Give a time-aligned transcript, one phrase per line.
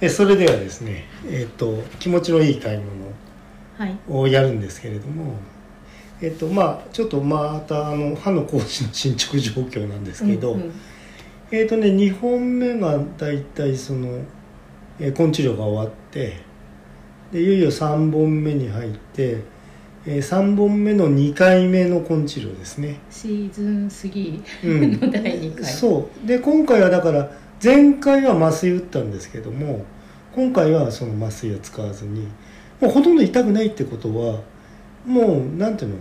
[0.00, 2.76] えそれではですね、えっと気持ちのいい買い
[3.78, 3.96] はい。
[4.08, 5.34] 物をやるんですけれども、
[6.20, 10.72] えっとまあちょっとまたあの歯の講師の進捗状況なんですけど、うんうん。
[11.50, 14.08] えっとね2本目がだいたいその、
[15.00, 16.38] えー根治療が終わって
[17.32, 19.38] でいよいよ3本目に入って、
[20.06, 23.00] え3本目の2回目の根治療ですね。
[23.10, 24.92] シーズン3うん。
[25.00, 26.26] の第2回、そう。
[26.26, 27.30] で今回はだから
[27.64, 29.86] 前回は麻酔打ったんですけども
[30.34, 32.28] 今回はその麻酔を使わずに
[32.78, 34.42] もうほとんど痛くないってことは
[35.06, 35.96] もうなんていうの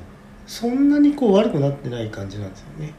[0.46, 2.94] そんなにこう悪くなってない感じなんですよね。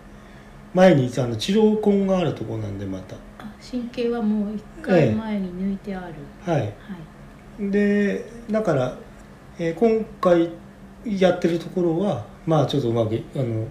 [0.73, 3.17] 前にあの治療痕があるところなんでまた。
[3.39, 6.61] あ神経はもう1回前に抜いてある、はい。
[6.63, 7.71] はい。
[7.71, 8.97] でだから、
[9.59, 10.51] えー今回
[11.05, 13.69] やってるところはまあちょっとうまくあの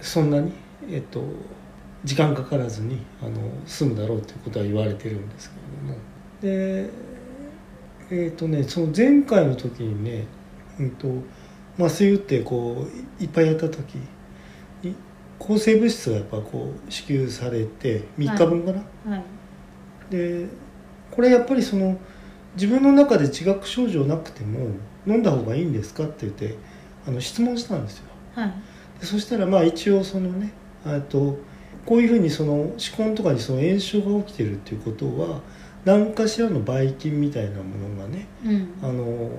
[0.00, 0.52] そんなに
[0.88, 1.24] えっと
[2.04, 3.32] 時間かからずにあの
[3.66, 5.98] 済むだろうということは言われてるんですけれども。
[6.40, 6.90] で
[8.10, 10.26] えっ、とねその前回の時にね、
[10.78, 11.08] うん、と
[11.78, 12.86] 麻酔打ってこ
[13.20, 13.96] ういっぱいやった時
[14.82, 14.94] に
[15.38, 19.24] 抗生物質がやっぱこう支給されて3日分かな、はい。
[20.10, 20.46] で
[21.10, 21.98] これやっぱりその
[22.54, 24.70] 自分の中で自覚症状なくても
[25.06, 26.56] 飲んだ方がいいんですかって言って
[27.06, 28.04] あの質問したんですよ。
[28.34, 28.52] はい。
[29.00, 30.52] でそしたらまあ一応そのね
[30.84, 31.38] あと
[31.88, 35.40] こういうふうにその歯根とかにその炎症が起きてるっていうことは
[35.86, 38.74] 何かしらのばい菌みたいなものがねうん。
[38.82, 39.30] あの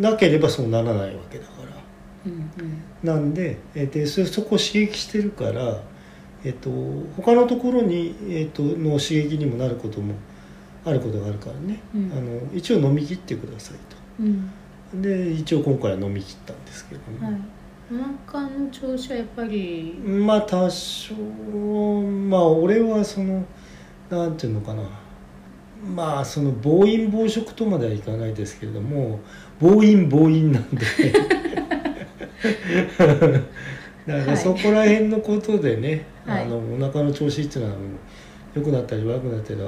[0.00, 1.68] なければそうならないわけだから。
[2.24, 2.82] うんうん。
[3.02, 5.82] なんで,、えーでそそこを刺激してるから、
[6.42, 6.70] えっと
[7.16, 10.14] 他のところに、えっとの刺激にもなることも
[10.86, 12.12] あることがあるからね、うん。
[12.12, 13.76] あの一応飲み切ってください
[14.20, 14.50] うん。
[14.90, 17.40] とで一応今回は飲み切ったんですけども、はい
[17.90, 19.94] お腹の調子はやっぱり。
[20.04, 23.44] まあ多少まあ俺はその
[24.10, 24.82] なんていうのかな。
[25.94, 29.20] まあその暴飲暴食とまではいかないですけれども
[29.60, 30.84] 暴飲暴飲なんで。
[34.06, 36.44] だからそこら辺のことでね、はい。
[36.44, 37.78] あのお腹の調子っていうのは
[38.54, 39.60] 良くなったり悪くなったり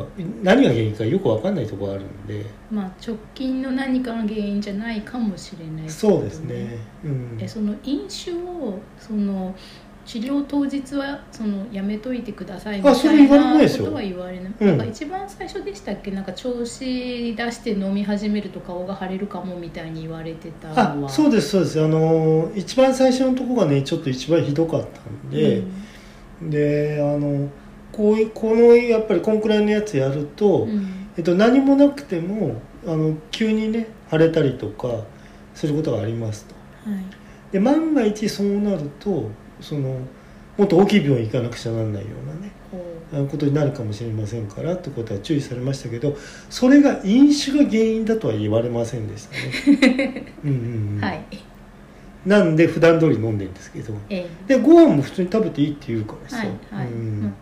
[0.43, 2.45] 何が原因かよく分かんないところあるんで。
[2.71, 9.55] まあ直近の何かの原因じゃないかもしれないってことそうですね、うん、えその飲酒をその
[10.07, 14.67] 治療当日はそのやめといてくださいみたいなことは言われない、うん。
[14.67, 16.11] なんか一番最初でしたっけ？
[16.11, 21.07] なんか調子出して飲み始めると顔が腫れるかもみたいに言われてたのは。
[21.07, 21.85] あそうですそうです。
[21.85, 25.63] あの一番最初のとこがねちょっと一番ひどかったんで、
[26.43, 27.49] であの
[28.01, 30.71] こういうこのやっぱりこんくらいのやつやると、うん。
[30.71, 35.05] うんえっと、何もなくてもあの急にね腫れたりとか
[35.55, 36.55] することがありますと。
[36.91, 37.05] はい。
[37.53, 39.29] で万が一そうなると
[39.61, 39.99] その
[40.57, 42.09] もっと大きい病院行かなくちゃならないよ
[43.13, 46.17] うなねことになるかもしれませんからってことは注意されましたけど
[46.49, 50.33] それが飲酒が原因だとは言われませんでしたね。
[50.43, 50.59] うんうん、う
[50.95, 50.99] ん。
[50.99, 51.25] うはい。
[52.25, 53.93] なんで普段通り飲んでるんですけど。
[54.09, 57.35] えでご飯も普通に食べていいって言うからさ、はいはい、うん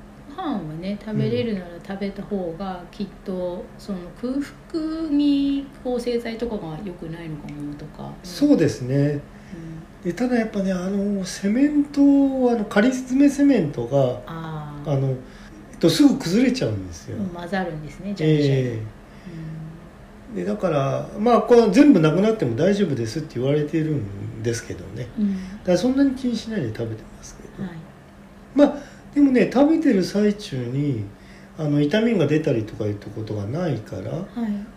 [0.48, 4.32] 飯はね食べれるなら食べた方がきっとその空
[4.70, 8.10] 腹に抗生剤とかが良くないのかもとか。
[8.22, 9.20] そうですね。
[10.04, 18.82] でただやっぱねあのセメントあの仮詰めセメントがあの、えっと、すぐ崩れちゃうんですよ、混ざるんですねじゃあ、じゃあえ
[20.34, 25.08] えでだからまあこれ全部なくなっても大丈夫ですって言われてるんですけどね。
[25.18, 25.58] うんうん。
[25.58, 27.78] だからそんなに気にしないで食べてますけど、はい。
[28.54, 28.82] まあ
[29.18, 31.04] でもね食べてる最中に
[31.58, 34.24] あの痛みが出たりとかいうことがないからはい。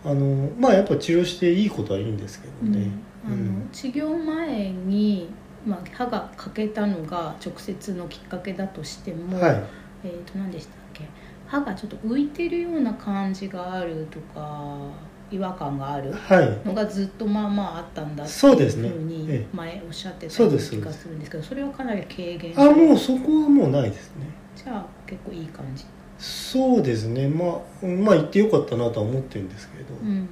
[0.04, 2.90] あのまあやっぱ治療していいことはいいんですけどね、
[3.24, 3.68] あのうん。
[3.70, 5.30] 治療前に、
[5.64, 9.62] まあ、歯が欠けたのが直接のきっかけだとしても、はい。
[10.02, 11.04] えー、と何でしたっけ？
[11.46, 14.90] 歯がちょっと浮いてるような感じがあるとか
[15.32, 16.66] 違和感があるはい。
[16.66, 18.88] のがずっとまあまああったんだってそうですね。
[18.88, 20.74] いうふうにえ前おっしゃってたそうです。
[20.74, 24.26] ような気がするんですけどそれはかなり軽減あもうそこはもうないですね。
[24.54, 25.84] じゃあ結構いい感じ。
[26.18, 27.28] そうですね。
[27.28, 30.28] まあうんまあ行ってよかったなとは思ってるんですけど、うん。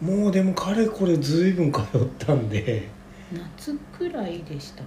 [0.00, 1.84] もうでもかれこれずいぶん通っ
[2.18, 2.88] たんで。
[3.32, 4.82] 夏くらいでした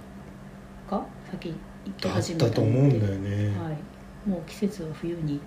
[0.90, 1.06] か？
[1.30, 1.54] 先
[1.84, 2.56] 行っ始めたのって。
[2.56, 5.40] たと思うんだよね、はい、もう季節は冬に。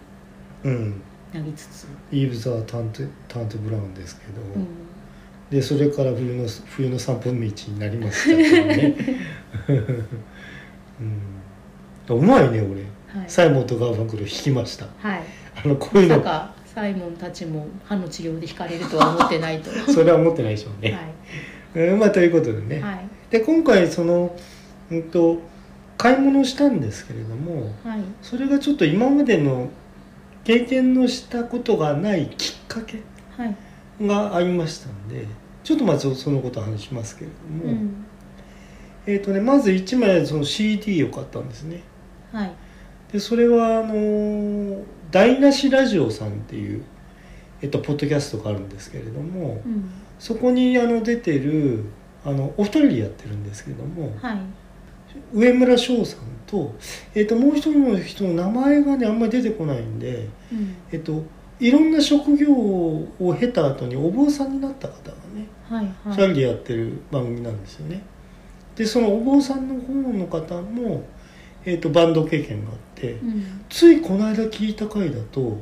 [0.64, 1.02] うん
[1.34, 4.68] なりつつ、イーブ・ザ・タントタント・ブラウンですけど、うん、
[5.50, 8.96] でそれから冬の冬の3分道になりましたからね、
[12.10, 14.88] うん、うまいね俺はい、サイモンとガーファンクル弾きました。
[15.00, 15.24] はい、
[15.64, 16.20] あのこういうの。
[16.20, 19.72] まサイモンたちも歯の治療で惹かれるとは思ってないと。
[19.92, 20.92] それは思ってないでしょうね、
[21.74, 23.08] はうんまあということでね、い、はい。
[23.32, 24.38] で今回その、
[24.92, 25.40] うん、と
[25.98, 28.00] 買い物したんですけれどもはい。
[28.22, 29.70] それがちょっと今までの
[30.48, 33.02] 経験のしたことがないきっかけ
[33.36, 33.56] はい。
[34.02, 35.28] がありましたんで
[35.64, 38.06] ちょっとまずそのことを話しますけれども、うん。
[39.06, 41.84] えーとね、まず1枚その CD を買ったんですね。
[42.32, 42.52] はい。
[43.12, 46.84] でそれはあのー台無しラジオさんっていう、
[47.62, 49.90] えっと、ポッドキャストがあるんですけれども、うん。
[50.20, 51.86] そこにあの出てる
[52.26, 54.38] あのお二人でやってるんですけどもはい
[55.34, 56.74] 上村翔さんと,、
[57.14, 61.22] えっともう一人の人の名前がねあんまり出てこないんで、うんえっと、
[61.60, 68.02] いろんな職業を経た後にお坊さんになった方がねはい2はい人でやってる番組なんですよね。
[68.76, 71.04] でそのお坊さんの方の方も、
[71.66, 73.12] えっとバンド経験があって。
[73.14, 75.58] うんついこの間聞いた回だと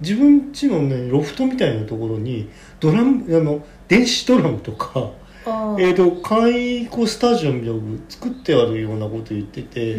[0.00, 2.48] 自分家のねロフトみたいなところに
[2.80, 5.10] ドラムあの電子ドラムとか、
[5.46, 9.96] えー、と簡易こうスタジオみたいなの作ってあるようなこと言ってて、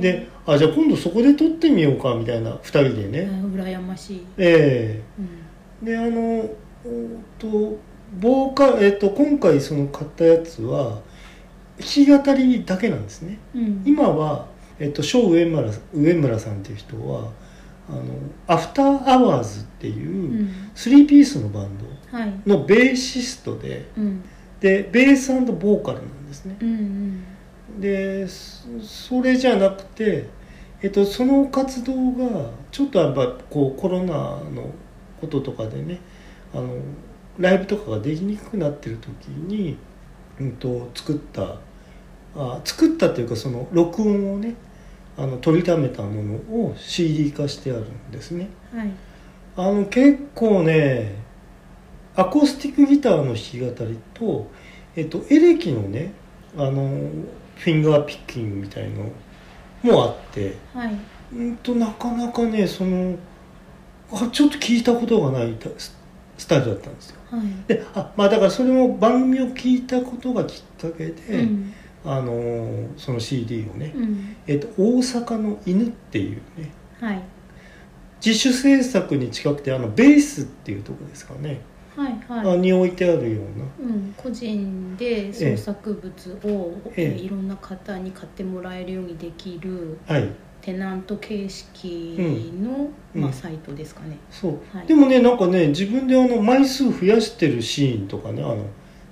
[0.00, 5.88] であじゃあ今度そこで撮ってみようかみたいな2人であね、ー羨ましい、えうん。
[5.88, 7.78] えであのおーと
[8.18, 11.00] ボーカえっ、と今回その買ったやつは
[11.78, 13.38] 弾き語りだけなんですね。
[13.54, 14.46] うん、今は、
[14.78, 17.30] えっと、小上村上村さんっていう人は
[17.88, 18.02] あの
[18.46, 20.54] アフターアワーズってういうん。
[20.74, 21.70] 3ピースのバン
[22.10, 22.32] はい。
[22.46, 24.22] ドのベーシストでうん
[24.60, 26.56] でベースボーカルなんですね。
[26.60, 27.80] うんうん。
[27.80, 30.26] でそそれじゃなくて、
[30.82, 34.70] えっと、その活動がちょっとやっぱこうコロナの
[35.20, 36.00] こととかでね
[36.54, 36.74] あの
[37.38, 39.78] ライブとかができにくくなってる時に、
[40.38, 41.56] うん、と作った
[42.36, 44.54] あ作ったっていうかその録音をね
[45.16, 48.48] あの取りためたものを CD 化してあるんですね。
[48.74, 48.90] はい。
[49.56, 51.14] あの結構ね
[52.16, 54.50] アコースティックギターの弾き語りと、
[54.96, 56.12] えっと、エレキのね
[56.56, 56.88] あの
[57.56, 59.04] フィンガーピッキングみたいの
[59.82, 60.96] もあってはい。
[61.32, 63.16] うんとなかなかねその
[64.12, 65.96] あちょっと聞いたことがないス
[66.36, 67.20] スタイルだったんですよ。
[67.30, 67.42] はい。
[67.68, 71.72] であまあだからそれも番組を聞いたことがきっかけで、うん。
[72.04, 74.36] あのその CD をね、うん。
[74.46, 77.22] えっと、大阪の犬っていうねはい。
[78.24, 81.60] 自主制作に近くてあのベースっていうところですかね、
[81.96, 82.54] はいはい。
[82.54, 83.92] あに置いてあるような。
[83.94, 90.28] うん、個人で創作物を、えいろんな方に買ってもらえるようにできるはい。
[90.62, 92.16] テナント形式
[92.60, 92.94] の、うん。
[93.14, 93.22] うん。
[93.22, 94.18] まあ、サイトですかね。
[94.30, 94.86] そう、はい。
[94.86, 98.66] でもねなんかね自分であの枚数増やしてるシーンとかねあの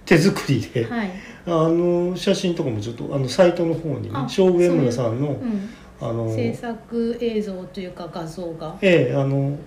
[0.08, 1.10] 手作りで、はい、
[1.46, 5.68] あの写真とかもちょっとあのサイトの方にねあ小上村さんのうん、
[6.00, 9.58] あの制作映像というか画像が、ええあの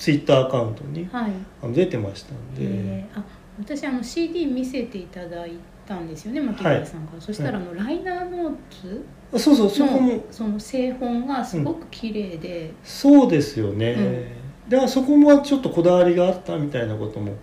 [0.00, 1.32] ツイッターアカウントにはい。
[1.62, 3.22] あの出てましたんで、えーあ
[3.58, 5.52] 私あの CD 見せていただい
[5.86, 9.04] たんですよね牧原さんから、そしたらあの、ライナーノーツ
[9.34, 10.14] あそうそうそこも。
[10.14, 14.32] のその製本がすごく綺麗で、そうですよね、
[14.66, 17.34] ではそこもちょっとこだわりがあったみたいなことも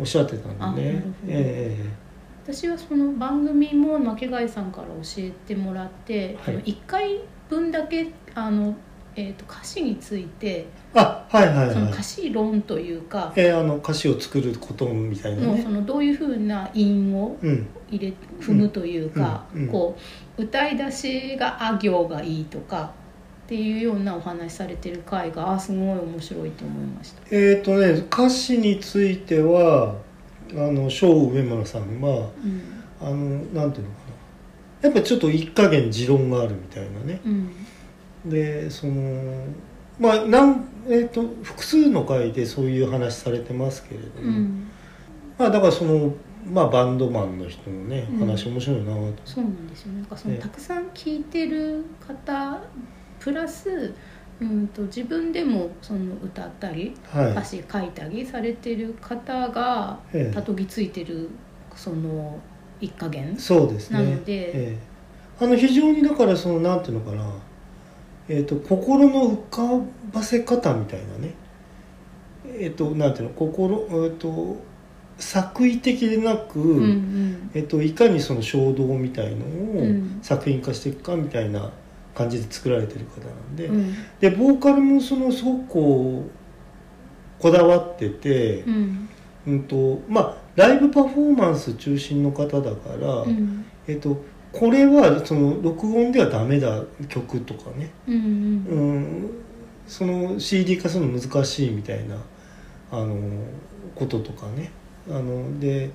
[0.00, 0.88] おっしゃってたんでね。
[0.90, 1.12] あなるほど。
[1.28, 1.76] え
[2.44, 6.54] 私はその番組も巻貝さんから教えてもらって、はい。
[6.54, 8.74] あの1回分だけあの、
[9.14, 11.74] えー、と歌詞についてえあはいはいはい。
[11.74, 15.46] その歌詞論というか、ええあの歌詞を作ることみたいなね。
[15.46, 17.66] もうそのどういうふうな韻をうん。
[17.90, 19.98] 入れ踏むというか、うんうんこ
[20.38, 22.90] う歌い出しがあ行がいいとか
[23.44, 27.22] っていうようなお話しされてる回があすごい面白いと思いました。
[27.30, 29.94] えっ、とね歌詞については
[30.52, 32.62] あの小上村さんはうん。
[33.00, 34.88] あのなんていうのかな。
[34.88, 37.20] やっぱちょっと一加減持論があるみたいなね。
[37.26, 37.50] うん
[38.24, 39.44] でその
[39.98, 44.68] まあなん、えー、と複数の回でそういう話されてますけれども、うん。
[45.38, 46.14] まあだからその、
[46.46, 48.18] まあ、バンドマンの人のねうん。
[48.20, 49.92] 話面白いなと、そうなんですよ。
[49.92, 52.60] ねなんかそのええたくさん聴いてる方
[53.20, 53.94] プラス
[54.40, 57.30] うんと自分でもその歌ったりはい。
[57.32, 60.34] 歌詞書いたりされてる方がええ。
[60.34, 61.28] たどり着いてる
[61.76, 62.40] その
[62.80, 64.02] 一加減そうですね。
[64.02, 64.52] なのでえ
[65.40, 65.44] え。
[65.44, 67.24] あの非常にだからそのなんていうのかな、
[68.28, 71.34] えー、と心の浮かばせ方みたいなね。
[72.58, 74.56] えっ、となんていうの心えっ、と
[75.18, 77.50] 作為的でなく、うんうん。
[77.54, 79.48] えっと、いかにその衝動みたいのを
[79.82, 80.18] うん。
[80.22, 81.70] 作品化していくかみたいな
[82.14, 83.94] 感じで作られてる方なんで、うん。
[84.20, 89.08] でボーカルもそのすごくこうこだわってて、うん。
[89.46, 93.64] うんとまあ、ライブパフォーマンス中心の方だから、うん。
[93.86, 94.22] えっと、
[94.52, 98.22] これはその録音ではダメだ曲とかね、うんうん。
[98.22, 99.30] うん、
[99.86, 102.16] その CD 化するの難しいみたいな
[102.90, 103.16] あの
[103.94, 104.70] こととかね。
[105.08, 105.90] あので、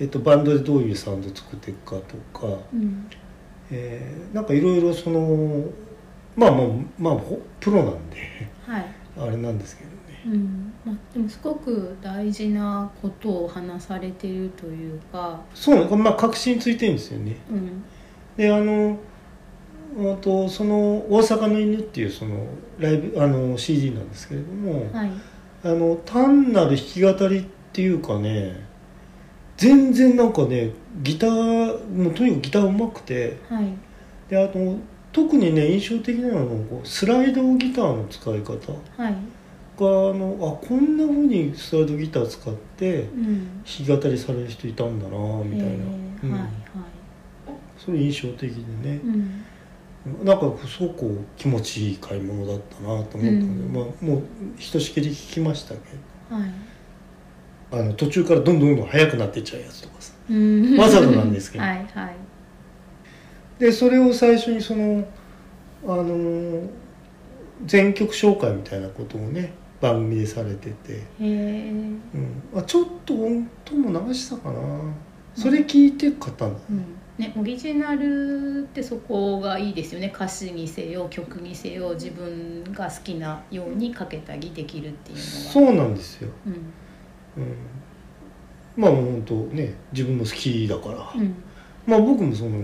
[0.00, 1.96] えっと、バンドでどういうサウンド作っていくか
[2.32, 3.10] とか、うん。
[3.70, 5.64] えーなんかいろいろその
[6.36, 6.66] まあまあ
[6.98, 8.16] まあほプロなんで。
[8.64, 8.86] はい。
[9.18, 9.87] あれなんですけど。
[9.87, 9.87] ね、
[10.28, 10.72] うん。
[10.84, 17.36] まあ、でもすごく大事なことを話されてるというか、そうまあ確信ついてるんですよね。
[17.50, 17.84] うん。
[18.36, 18.98] であの
[19.98, 22.46] あとその「大阪の犬」っていうその
[22.78, 25.10] ライブあの CD なんですけれども、はい。
[25.64, 28.64] あの単なる弾き語りっていうかね
[29.56, 30.70] 全然なんかね
[31.02, 33.66] ギターもうとにかくギターうまくてはい。
[34.28, 34.58] であと
[35.10, 36.44] 特にね印象的なのは
[36.84, 38.54] スライドギターの使い方。
[38.54, 39.16] がはい、あ
[39.84, 45.76] のあこんな風にスライドギター使ってうん、弾き語りされる人いたんだなみたいな、え
[46.24, 46.30] うん。
[46.30, 46.50] ーはいはい。
[47.76, 49.00] それ印象的でね。
[49.04, 50.24] う、ん。
[50.24, 53.72] なんかすごく気持ちいい買い物だったなと思ったので、うん。
[53.72, 54.22] まあ、もう
[54.56, 55.80] ひとしきり聞きましたけ
[56.34, 56.50] はい。
[57.70, 60.12] どあの途中からどんどんどんどん速くなってっちゃうやつとかさ。
[60.30, 60.76] うん。
[60.78, 61.64] わざとなんですけど。
[61.64, 62.16] はいはい。
[63.58, 65.04] でそれを最初にその
[65.84, 66.62] あの
[67.66, 72.00] 全曲紹介みたいなことをね番組でされてて、うん、
[72.54, 73.26] あちょっと音
[73.76, 74.58] も流したかな。
[75.34, 76.84] それ聞いて買ったんだ、うん。
[77.16, 80.12] ね、オリジナルってそこがいいですよね。
[80.12, 86.52] 歌詞にせよ曲にせよ自分が好きなようにかけたりできるっていうのがそうなんですよ、うん。
[87.42, 87.56] うん、
[88.76, 91.34] まあもう本当ね自分の好きだから、うん。
[91.86, 92.58] まあ僕もその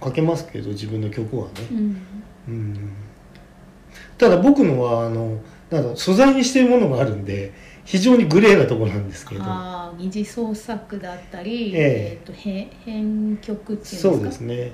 [0.00, 1.96] かけますけど自分の曲はね、うん。
[2.48, 2.92] うん、
[4.16, 5.38] ただ僕のはあの
[5.96, 7.52] 素材にしてるものがあるんで
[7.84, 9.42] 非常にグレーなところなんですけど。
[9.44, 12.20] ああ二次創作だったり、ええ。
[12.22, 14.72] ーと編編曲っていうんそうですね。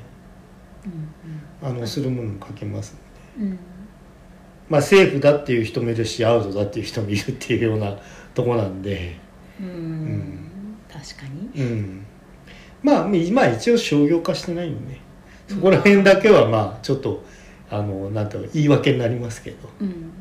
[1.63, 2.97] うんあのするものもかけます
[3.39, 3.59] うんうん。
[4.69, 7.99] まあセーフだっていう人もいるしアウトだっていう人もいるっていうような
[8.35, 9.17] とこなんで。
[9.61, 9.67] うん。
[9.67, 10.39] ん。
[10.91, 11.63] 確かに。
[11.63, 12.07] うん。
[12.83, 15.01] まあ今一応商業化してないんでね。
[15.49, 17.25] そこら辺だけはまあちょっと
[17.69, 19.69] あのなんていうか言い訳になりますけど。
[19.81, 20.20] うん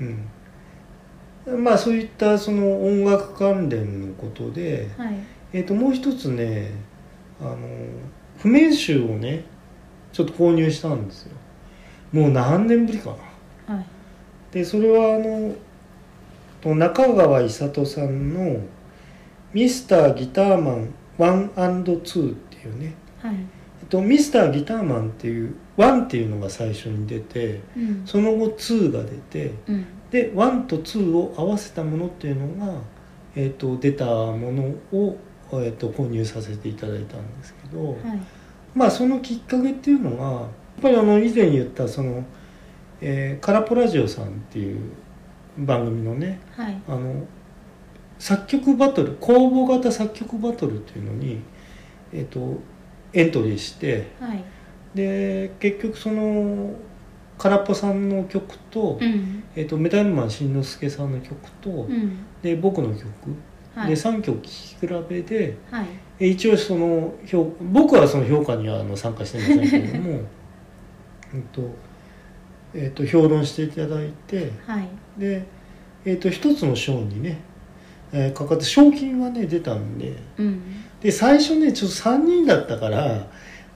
[0.00, 5.14] うん、まあそういったその音楽関連のことで、はい。
[5.52, 6.70] えー、ともう一つね
[7.40, 7.58] あの
[8.38, 9.44] 譜面集をね
[10.12, 11.36] ちょっと購入したんですよ。
[12.12, 13.16] もう何年ぶりか
[13.68, 13.74] な。
[13.74, 13.86] はい。
[14.52, 15.54] でそれはあの
[16.60, 18.60] と中川伊里さんの
[19.52, 22.94] 「ミスターギターマン 1&2」っていうね。
[23.20, 23.34] はい。
[23.34, 28.02] えっとミスターギターマンっていう1っていうのが最初に出てうん。
[28.04, 29.86] その後2が出てうん。
[30.10, 32.80] で1と2を合わせたものっていうのが、
[33.34, 35.16] えー、と出たものを、
[35.52, 37.98] えー、と購入させていただいたんですけど、はい。
[38.74, 40.48] まあそのきっかけっていうのがやっ
[40.82, 42.24] ぱりあの以前言ったその、
[43.00, 44.80] えーカラポラジオさんっていう
[45.58, 46.82] 番組のねはい。
[46.88, 47.26] あの
[48.18, 51.40] 作曲バトル公募型作曲バトルっていうのに、
[52.12, 52.60] えー、と
[53.14, 54.44] エントリーしてはい
[54.94, 56.74] で結局その
[57.38, 59.44] 空っぽさんの曲と,、うん。
[59.56, 62.18] えー、とメタルマンしんのすけさんの曲と、うん。
[62.42, 63.04] で僕の曲、
[63.74, 63.88] はい。
[63.88, 65.86] で3曲聴き比べではい。
[66.18, 70.20] え一応その評僕はその評価にはあの参加してませんけれども
[71.32, 71.62] うんと、
[72.74, 74.88] えー、と評論していただいてはい。
[75.16, 75.44] で、
[76.04, 77.38] えー、と一つの賞にね、
[78.12, 80.60] えーかかって賞金はね出たんでうん。
[81.00, 83.26] で最初ねちょっと3人だったから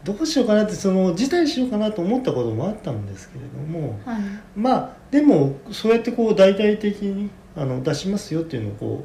[0.05, 4.23] どうしようかなってその辞退しようかなと思ったこともあったんですけれどもはい。
[4.55, 9.05] まあでもそうやってこう大々的にあの出しますよっていうのをこ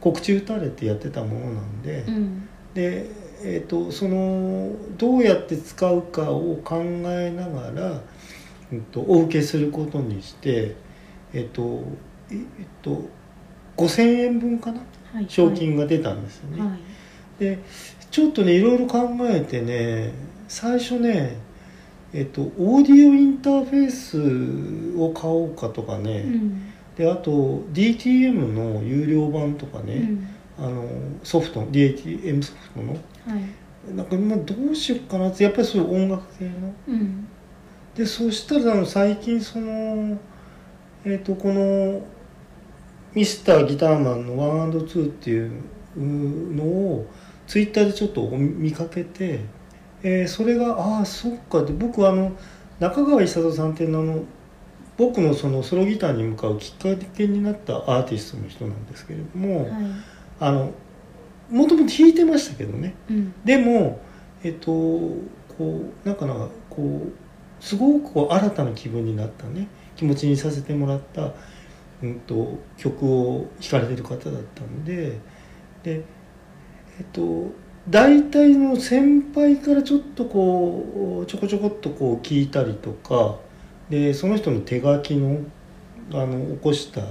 [0.00, 2.48] う告知打たれてやってたものなんで、うん。
[2.74, 3.06] で、
[3.44, 8.00] えー、とそのどうやって使うかを考えながら、
[8.72, 10.74] うん、とお受けすることにして
[11.34, 11.82] えっ、と
[12.30, 12.38] えっ、
[12.80, 13.02] と
[13.76, 14.80] 5,000円分かな？
[15.12, 15.26] はい。
[15.28, 16.60] 賞金が出たんですよね。
[16.60, 16.80] はい
[17.38, 17.58] で
[18.10, 20.12] ちょっとねいろいろ考えてね
[20.48, 21.36] 最初ね
[22.12, 26.72] えっとオーディオインターフェースを買おうかとかね、うん。
[26.96, 29.94] であと DTM の有料版とかね、
[30.58, 30.64] うん。
[30.64, 30.84] あの
[31.22, 32.92] ソフト DTM ソフトの。
[32.92, 33.94] はい。
[33.96, 36.52] なんか今どうしようかなってやっぱりそういう音楽系の。
[36.88, 37.28] うん。
[37.94, 40.18] でそしたらあの最近その
[41.04, 42.00] えっ、とこの
[43.14, 45.62] ミスターギターマンの 1&2 っていう
[45.96, 47.06] のを
[47.46, 49.40] ツイッターでちょっと見かけて、
[50.02, 51.62] えーそれがああそっか。
[51.62, 52.32] って僕はあの
[52.80, 54.24] 中川久人さんっていうのはあの
[54.96, 59.72] 僕のそのソロギターに向かうきっかけになったアーティストの人なんですけれども、はい。
[60.40, 60.72] あの
[61.50, 62.94] もともと弾いてましたけどね。
[63.10, 63.34] うん。
[63.44, 64.00] でも
[64.42, 65.18] えっとこ
[65.60, 69.68] うなんかなこうすごくこう新たな気分になったね。
[69.96, 71.32] 気持ちにさせてもらった、
[72.02, 75.18] うん、と曲を弾かれてる方だったんで
[75.82, 76.04] で
[76.98, 77.50] えっと
[77.88, 83.36] 大体の先輩からちょっとこうちょこちょこっとこう聞いたりとか
[83.90, 85.40] でその人の手書きの
[86.12, 87.02] あの起こした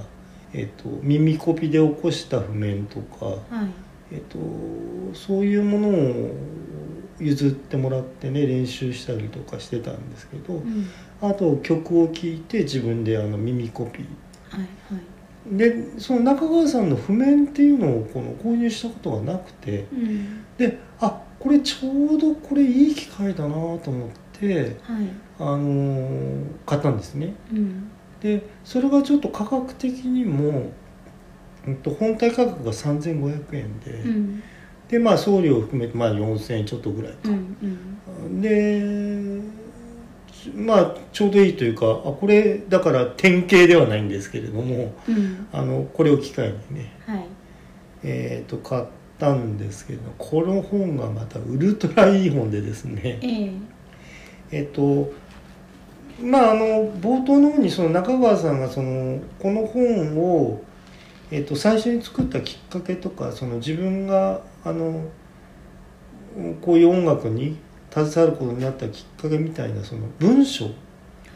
[0.54, 3.68] えっと、耳コピで起こした譜面とか、はい。
[4.12, 4.38] えっと、
[5.14, 6.30] そういうものを
[7.18, 10.86] 譲ってもらってね練習したりとかしてたんですけど、うん。
[11.22, 14.06] あと曲を聴いて自分であの耳コピー
[14.50, 14.60] はい
[14.92, 15.11] はい
[15.46, 20.44] でその中川さんの譜面っていうのをこの購入したことがなくてうん。
[20.56, 25.08] であこれちょうどこれいい機会だなと思って、はい。
[25.40, 27.34] あのー買ったんですね。
[27.52, 27.90] うん。
[28.20, 30.70] でそれがちょっと価格的にも、
[31.66, 34.42] うんと、本体価格が3500円で、うん。
[34.88, 37.56] でまあ送料を含めてまあ4000円ちょっとぐらいか、うん
[38.22, 38.40] うん。
[38.40, 39.61] で
[40.54, 45.46] まあちょうどいいというかあこれだから典型ではないんですけれどもうん。
[45.52, 47.26] あのこれを機会にねはい。
[48.04, 48.84] えー、と買っ
[49.18, 53.52] たんですけどこの本がまたウルトラいい本でですねええ。
[54.50, 55.12] えっ、と
[56.20, 60.62] まああの冒頭の方にその中川さんがそのこの本を、
[61.30, 65.08] えっと最初に作ったきっかけとかその自分があの
[66.60, 67.56] こういう音楽に
[67.92, 70.70] 携わることになったきっかけみたいなその文章は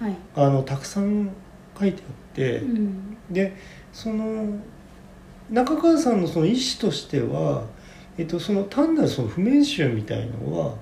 [0.08, 1.30] いあのたくさん
[1.78, 2.58] 書いてあって。
[2.58, 3.56] うんで
[3.92, 4.58] その
[5.50, 7.64] 中川さんのその意思としては、
[8.18, 10.74] えっと、その単なるその譜面集みたいのは、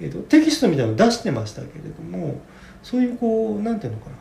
[0.00, 2.40] えっと、テキストみたいなのを出してましたけれども
[2.82, 4.16] そういうこうなんていうのかな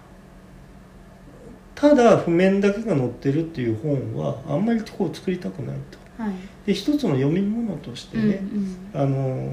[1.74, 5.78] ただ譜面だけが載ってるっていう本はあんまりこう作りたくない
[6.18, 6.24] と。
[6.24, 6.34] はい
[6.66, 9.52] で一つの読み物としてうんうね、んあの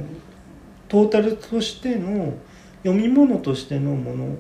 [0.89, 2.35] トータルとしての
[2.83, 4.37] 読み物としてのもの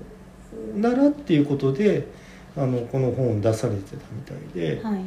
[0.76, 2.07] ならっていうことで
[2.57, 4.83] あのこの本を出されてたみたいで。
[4.83, 5.00] はい。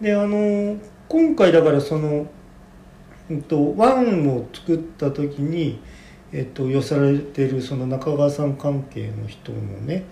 [0.00, 0.76] であの
[1.08, 2.26] 今回だからその、
[3.30, 5.78] うんと、ワンを作った時に、
[6.32, 10.04] えっと、寄せられてるその中川さん関係の人のね、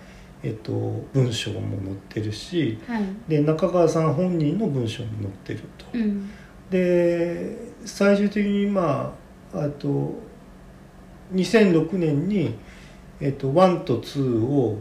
[0.42, 0.70] えっと、
[1.12, 3.04] 文章も載ってるしはい。
[3.28, 5.86] で中川さん本人の文章も載ってると。
[5.94, 6.30] うん。
[6.70, 9.14] で最終的にま
[9.52, 10.14] ああと
[11.32, 12.54] 2006年に、
[13.20, 14.78] えっと、1と2を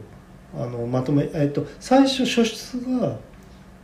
[0.57, 3.17] あのまとめ、えっと、最初初出が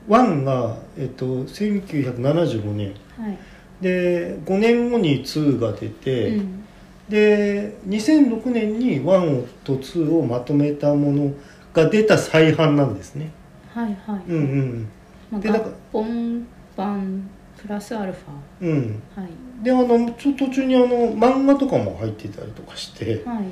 [0.10, 2.94] 1が、えっと、1975年。
[3.18, 3.38] はい。
[3.82, 6.64] で5年後に2が出て、うん。
[7.10, 11.34] で2006年に1と2をまとめたもの
[11.74, 13.32] が出た再販なんですね。
[13.74, 14.22] はいはい。
[14.28, 14.90] うんうん
[15.32, 17.30] まあでだから合本版
[17.68, 18.66] プラスアルファ。
[18.66, 19.64] うん、はい。
[19.64, 23.24] であのちょ途中にあの漫画とかも入ってたりとかして。
[23.26, 23.44] はい。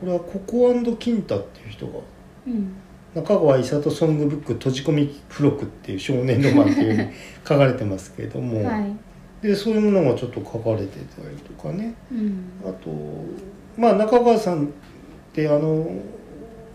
[0.00, 1.98] これはココキンタっていう人が
[2.46, 2.72] うん。
[3.14, 7.08] 中川伊里ソングブック閉じ込み付録っていう少年ロマンっていうふうに
[7.46, 8.96] 書かれてますけれども、はい。
[9.42, 11.94] でそういうものがちょっと書かれてたりとかね。
[12.10, 12.44] うん。
[12.64, 12.90] あと
[13.76, 14.68] まあ中川さんっ
[15.34, 15.84] てあの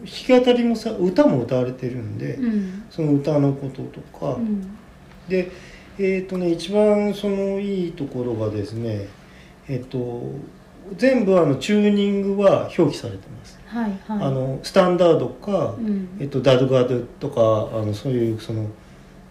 [0.02, 2.84] 弾き語りもさ歌も歌われてるんで、うん。
[2.92, 4.62] その歌のこととか、うん。
[5.28, 5.52] で
[5.98, 9.08] えっ、とね一番そのいいところがですね
[9.68, 10.24] えっ、と
[10.98, 13.60] 全部あのチューニングは表記されてます。
[13.66, 14.28] はいはい。
[14.28, 16.18] あのスタンダードか、うん。
[16.20, 18.70] えっと、ダドガードとかあのそういうその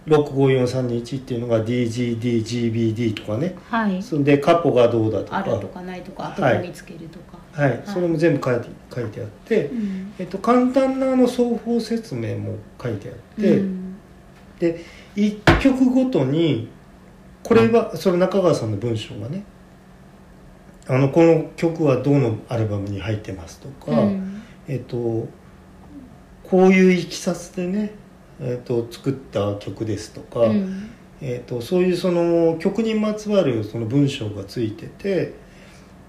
[0.07, 3.55] 654321っていうのが DGDGBD とかね。
[3.71, 4.03] はい。
[4.03, 5.39] そんでカポがどうだとか。
[5.39, 6.61] あるとかないとかどはい。
[6.61, 7.39] こにつけるとか。
[7.53, 10.13] はい、それも全部書いて書いてあって、うん。
[10.19, 13.97] えっと、簡単なあの双方説明も書いてあって、うん。
[14.59, 14.85] で
[15.17, 16.69] 一曲ごとに
[17.43, 19.45] これはそれ中川さんの文章がね
[20.87, 24.43] あのこの曲はどのアルバムに入ってますとか、うん。
[24.69, 24.97] えっと
[26.43, 27.93] こういういきさつでね、
[28.41, 30.91] えっと、作った曲ですとか、うん。
[31.23, 35.35] えっと、そういうその曲にまつわるその文章がついてて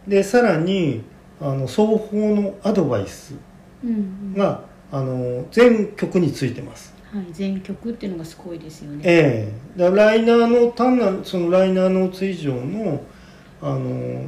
[0.07, 1.03] でさらに
[1.39, 3.35] あの双方のアドバイス
[3.83, 4.33] うん。
[4.33, 6.94] があの全曲についてます。
[7.15, 9.01] はい全曲っていうのがすごいですよね。
[9.03, 9.79] ええ。
[9.79, 13.01] だからライナーの単なるそのライナーノーツ以上の
[13.61, 13.79] あの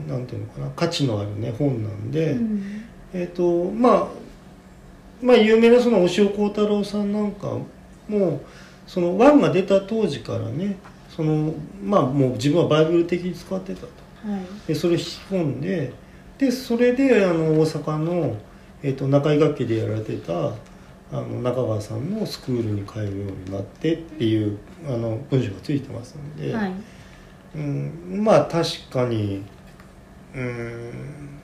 [0.08, 2.32] なんていうのかな価値のあるね本なんで。
[2.32, 2.84] うん。
[3.14, 4.08] えっ、とまあ
[5.22, 7.58] まあ有名なその押尾幸太郎さんなんか
[8.08, 8.42] も
[8.86, 10.78] そのワンが出た当時からね
[11.10, 13.88] そのまあもう自分はバイブル的に使ってたと。
[14.26, 14.68] はい。
[14.68, 15.92] でそれを引き込んで
[16.38, 18.38] でそれであの大阪の、
[18.82, 20.54] えっと中井楽器でやられてた
[21.12, 26.74] あの中川さんのスクールに通うようになってっていうあの文章がついてますので、はい。
[27.56, 29.44] うん、まあ確かに
[30.36, 31.40] うん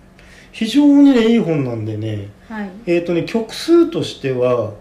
[0.51, 2.69] 非常にねいい本なんでねはい。
[2.85, 4.73] えっ、とね曲数としては、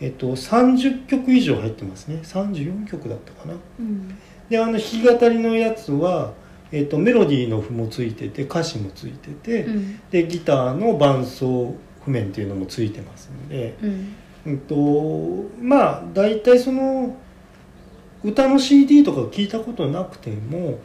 [0.00, 2.20] えっと30曲以上入ってますね。
[2.22, 3.54] 34曲だったかな。
[3.80, 4.18] うん。
[4.50, 6.34] であの弾き語りのやつは、
[6.72, 10.00] えっとメロディーの譜もついてて歌詞もついてて、うん。
[10.10, 14.14] でギターの伴奏譜面っていうのもついてますんで、うん
[14.46, 17.16] うんとまあ大体その
[18.24, 20.78] 歌の CD とか聞いたことなくても、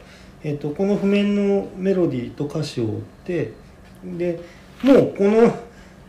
[0.44, 3.52] えっと、この譜面のメロディーと歌詞を追って
[4.04, 4.40] で
[4.82, 5.46] もうこの、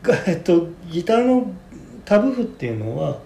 [0.01, 1.51] が えっと、ギターの
[2.05, 3.19] タブ譜っていうのは、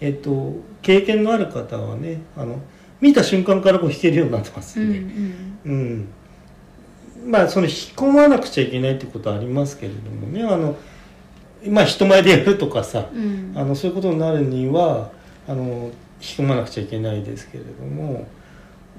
[0.00, 2.58] えっと、経験のある方はねあの
[3.00, 4.92] 見た瞬間からこう弾けるようになってますうんん。
[4.92, 4.98] で、
[5.66, 6.08] うん。
[7.26, 10.76] まあその引き込まなくちゃいけないってことはありますけれどもねあの、
[11.68, 13.22] まあ、人前でやるとかさ、うん。
[13.22, 15.10] うんあのそういうことになるには
[15.46, 18.26] あの引き込まなくちゃいけないですけれども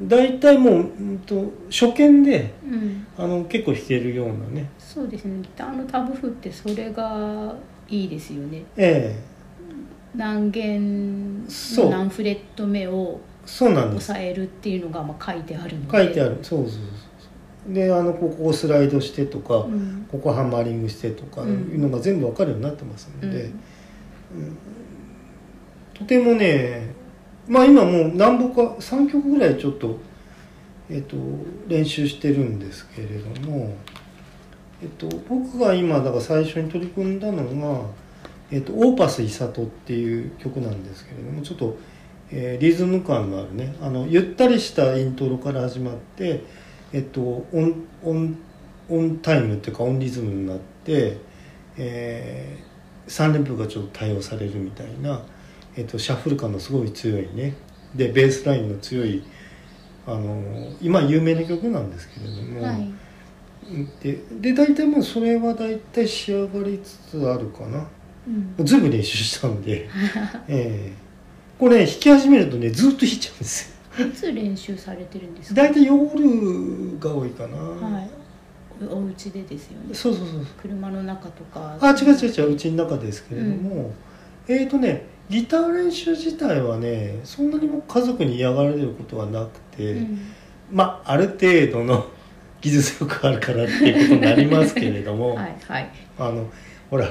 [0.02, 0.80] 大体もう、う
[1.14, 3.08] んと、初見でうん。
[3.18, 4.70] あの結構弾けるようなね。
[4.80, 5.42] そうですね。
[5.42, 7.54] ギターのタブ譜ってそれが
[7.88, 8.64] いいですよね。
[8.76, 9.34] ええ。
[10.16, 11.46] 何弦
[11.90, 14.08] 何フレット目をそうなんです。
[14.08, 15.98] 抑えるっていうのがまあ書いてあるので。
[15.98, 16.38] 書いてある。
[16.42, 16.82] そうそうそう
[17.68, 20.08] であのここをスライドしてとか、うん。
[20.12, 21.50] ここハンマーリングしてとかうん。
[21.50, 23.52] いうのが全部わかるようになってますので、うん。
[25.94, 26.94] とてもね
[27.48, 29.98] まあ今もう何本か3曲ぐらいちょっと,、
[30.90, 31.16] えっと
[31.68, 33.76] 練習してるんですけれども、
[34.82, 37.82] えっと僕が今だから最初に取り組んだのが
[38.52, 41.78] 「えっとオーパスイサト」っていう曲なんですけれどもちょっと、
[42.32, 46.44] えーリズム感のあるねあのゆったりしたイントロから始まって、
[46.94, 48.38] えっと、オンオン
[48.90, 51.18] オンタイムっていうかオンリズムになって、
[51.78, 52.58] え
[53.08, 55.22] 3連符がちょっと対応されるみたいな、
[55.76, 57.56] えっと、シャッフル感のすごい強いね。
[57.96, 59.24] でベースラインの強い
[60.06, 62.94] あの今有名な曲なんですけれども、はい。
[64.02, 67.88] でで大体もうそれは大体仕上がりつつあるかな。
[68.60, 68.66] うん。
[68.66, 69.90] ずいぶん練習したんで、
[70.48, 71.04] ええ。
[71.60, 75.62] これね弾き始めるとねずっと弾いちゃうんですよいつ練習されてるんですか？
[75.64, 75.98] 大体夜
[77.00, 78.10] が多いかな、はい。
[78.90, 79.94] おお家でですよね？
[79.94, 81.78] そうそうそう車の中とか。
[81.80, 82.54] あ違う違う違う。
[82.54, 83.92] うちの中ですけれども、
[84.48, 90.20] えーとねギター練習自体はねそんなにも家族に嫌がられることはなくて、うん。
[90.72, 92.08] まあある程度の
[92.62, 95.90] 技術力があるからっていうことになりますけれども、 はいはい。
[96.18, 96.50] あの
[96.90, 97.08] ほら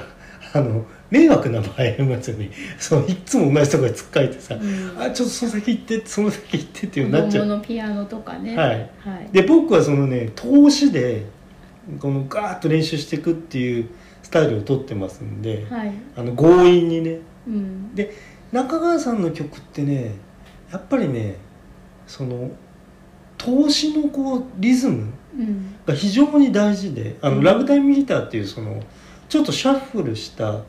[0.53, 2.49] あの迷惑な場合ありますよね
[2.79, 4.99] そういっつも上手い人がつっかえてさ、うん。
[4.99, 7.45] あちょっとその先行ってその先行ってっていうなっちゃう。
[7.45, 8.57] のピアノとかね。
[8.57, 8.89] はい。
[8.97, 9.29] はい。
[9.31, 11.25] で僕はそのね投資で
[11.99, 13.89] このガーッと練習していくっていう
[14.23, 15.93] スタイルをとってますんで、はい。
[16.17, 17.19] あの強引にね。
[17.47, 17.93] うん。
[17.93, 18.11] で
[18.51, 20.15] 中川さんの曲ってね
[20.71, 21.35] やっぱりね
[22.07, 22.49] その
[23.37, 25.75] 投資のこうリズムうん。
[25.85, 27.43] が非常に大事であの、うん。
[27.43, 28.81] ラグタイムギターっていうその
[29.29, 30.61] ちょっとシャッフルした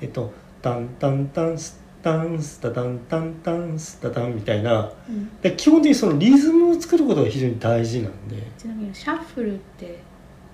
[0.00, 0.32] えっと
[0.62, 4.92] タンタンタンスタンスタタンタンタンスタタンみたいな。
[5.08, 5.40] うん。
[5.40, 8.36] で基本的にそのリズムを作ることが非常に大事なんで。
[8.58, 9.98] ちなみにシャッフルって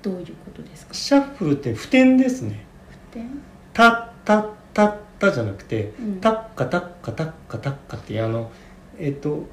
[0.02, 0.94] どういうことですか？
[0.94, 2.64] シャッフルって普天ですね。
[2.90, 3.28] 普天
[3.72, 6.20] タッタッタッタじゃなくてうん。
[6.20, 8.50] タッカタッカタッカタッカってあの
[8.98, 9.44] えっと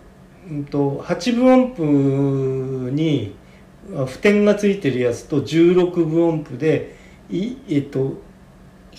[0.50, 3.36] うんと8分音符に
[3.96, 6.96] あ普天がついてるやつと16分音符で
[7.30, 8.22] いえっと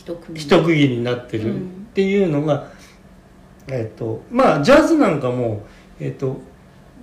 [0.01, 1.55] 一区切り一区切りになってる。
[1.55, 1.59] っ
[1.93, 2.69] ていうのが、
[3.69, 5.67] えっとまあジャズなんかも
[5.99, 6.41] えっと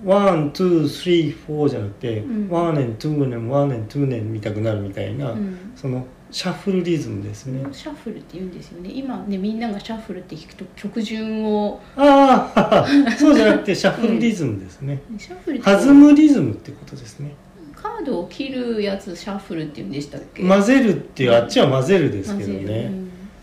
[0.04, 2.48] one, two, three, four じゃなくて、うん。
[2.48, 5.72] ワンネン、ツーネン、ワンネン、ツーネン見たくなるみたいな、うん。
[5.74, 7.66] そのシャッフルリズムですね。
[7.72, 8.90] シャッフルって言うんですよね。
[8.92, 11.80] 今ねみんながシャッフルって聞くと曲順を。
[11.96, 12.86] ああ、
[13.18, 15.00] そうじゃなくてシャッフルリズムですね。
[15.18, 17.34] シャッフル弾むリズムってことですね。
[17.80, 20.42] カードを切るやつシャッフルって言うんでしたっけ？
[20.46, 22.90] 混ぜるっていう、あっちは混ぜるですけどね。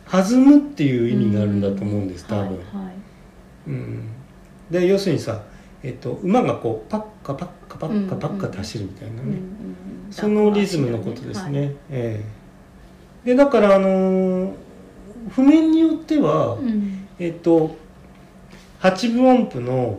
[0.10, 2.44] 弾むっていう意味があるんだと思うんです、多分。
[2.46, 2.60] はいはい
[3.68, 4.04] うん。
[4.70, 5.42] で、要するにさ、
[5.84, 9.22] えっと、馬がこう、パッカパッカパッカパッカって走るみたいなね。
[9.22, 9.42] うんうんうん
[10.12, 11.76] そのリズムのことですね。
[11.90, 12.24] え
[13.26, 14.52] えで、だから、あのー
[15.30, 17.76] 譜面によっては、はいうんえっと、
[18.82, 19.98] 8分音符の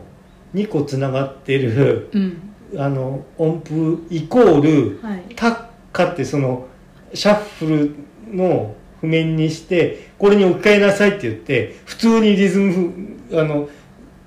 [0.55, 5.23] 2個つながってる、うんあの、音符イコール、はい。
[5.35, 6.67] タッカってその
[7.13, 7.95] シャッフル
[8.35, 13.69] の譜面にしてこれに置き換えなさいって言って普通にリズムあの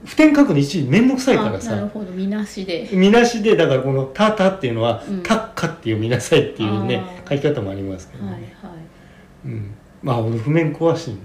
[0.04, 2.10] 普天書くの一時面倒くさいからあなるさほど。
[2.12, 2.88] みなしで。
[2.92, 8.72] 見なしでだからこの「タタ」っていうのはうん「タッカ」って読みなさいっていうね書き方もありますけどはいね、はい。
[9.46, 11.20] うん、まあ俺譜面詳しいね、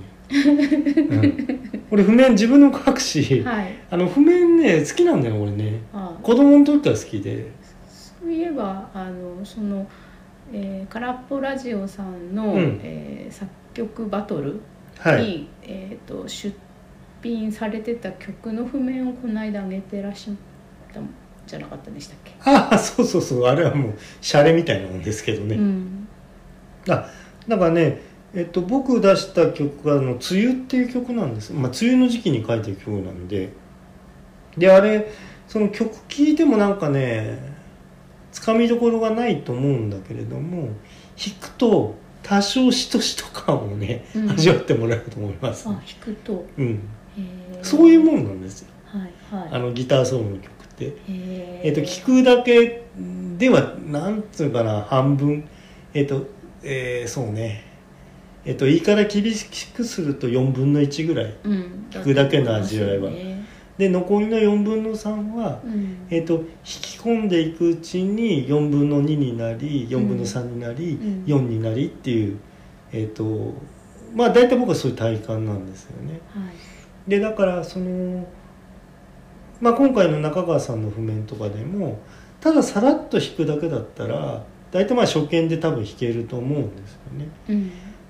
[1.10, 3.76] うん、 俺譜面自分の書くし、はい。
[3.90, 5.82] あの譜面ね好きなんだよ俺ね。
[5.94, 7.52] あ子供の時から好きで。
[7.88, 9.88] そういえばあのその、
[10.54, 12.80] えー、空っぽラジオさんの、うん。
[12.84, 14.60] えー作曲バトルに、
[15.00, 15.48] はい。
[15.64, 16.56] えー、と出
[17.22, 20.36] 品されてた曲の譜面をこの間上げてらっしゃっ
[20.94, 21.10] たん
[21.46, 23.44] じゃなかったでしたっけ、ああそうそうそう。
[23.44, 26.08] あれはもうシャレみたいなもんですけどね、うん。
[26.88, 27.10] あ
[27.48, 28.00] だからね、
[28.36, 33.50] えっと、僕出した曲はあの「梅雨」っていう曲なんです、まあ、梅雨の時期に書いてる曲なんで。
[34.58, 35.12] であれ
[35.48, 37.38] その曲聴いてもなんかね
[38.32, 40.70] つかみどころがないと思うんだけれども
[41.18, 44.32] 弾くと多少しとしと感をね、うん。
[44.32, 46.44] 味わってもらえると思います、あ弾くと。
[46.58, 46.80] うん、
[47.62, 48.70] そういうもんなんですよ。
[48.86, 49.50] はいはい。
[49.52, 50.86] あのギターソロの曲って。
[50.86, 52.84] へえっと聞くだけ
[53.38, 55.48] ではなんつうかな半分。
[55.94, 56.26] えっ、と、
[56.64, 57.75] えーそうね
[58.46, 61.88] えっ、と言い方厳しくすると4分の1ぐらいうん。
[61.90, 63.10] 聞くだけの味わいは。
[63.10, 63.44] ね。
[63.78, 66.08] で残りの4分の3は、うん。
[66.10, 71.24] えっと引き込んでいくうちに4分の2になり4分の3になり、うん。
[71.26, 72.38] 4になりっていう
[72.94, 73.54] えっ、と
[74.14, 76.22] まあ大体僕はそういう体感なんですよね。
[76.30, 77.10] はい。
[77.10, 78.28] でだからその、
[79.60, 82.00] まあ、今回の中川さんの譜面とかでも
[82.40, 87.28] たださらっと弾くだけだったら大体まあ初見で多分弾けると思うんですよね。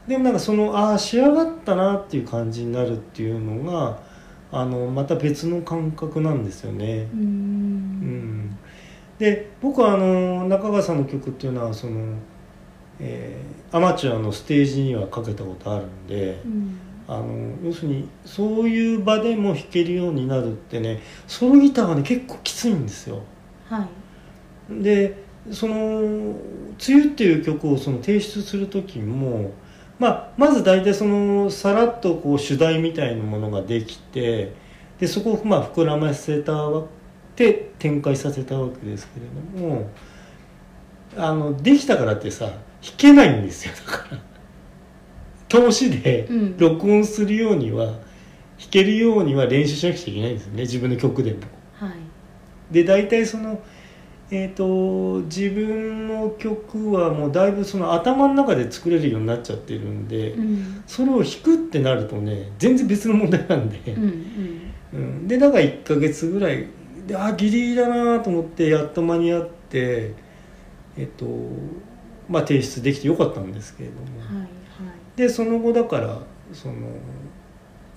[0.05, 3.99] うんでもなんかそのああ仕上がったなっていう感じになるっていうのが
[4.51, 7.07] あのまた別の感覚なんですよね。
[7.13, 7.23] ううん
[8.49, 8.57] ん、
[9.17, 12.15] で僕はあの中川さんの曲っていうのはその、
[12.99, 16.41] えーアマチュアのステージにはかけたことあるんで。
[16.45, 17.27] うんあの
[17.63, 23.21] 要するにそういう場でも弾けるようになるってねソロギターがね結構きついんですよ
[23.69, 23.87] は
[24.71, 26.35] いでその「梅
[26.89, 29.51] 雨」っていう曲をその提出する時も、
[29.97, 34.53] まあ、まず大体そのさらっとこう主題みたいなものができて
[34.99, 36.85] でそこをまあ膨らませたわっ
[37.35, 39.89] て展開させたわけですけれども
[41.17, 43.73] あのできたからってさ弾けないんですよ。
[43.73, 44.21] だから。
[45.47, 46.57] 通しでうん。
[46.57, 47.99] 録音するようには弾
[48.69, 50.61] けるようには練習しなくちゃいけないんですよね。
[50.63, 51.39] 自分の曲でも。
[51.75, 51.91] はい。
[52.71, 53.61] で大体その
[54.31, 60.83] えー、と自分の曲はもうだいぶその頭の中で作れるようになっちゃってるんで、うん。
[60.87, 64.73] それを弾くってなるとね全然別の問題なんで、うんうん。
[64.93, 65.27] うん。
[65.27, 66.65] でだから1ヶ月ぐらい
[67.05, 70.13] であギリギリだなと思ってやっと間に合って
[70.97, 71.25] えっ、と
[72.27, 74.47] まあ提出できてよかったんですけれども、はいはい。
[75.15, 76.19] でその後だから
[76.51, 76.73] その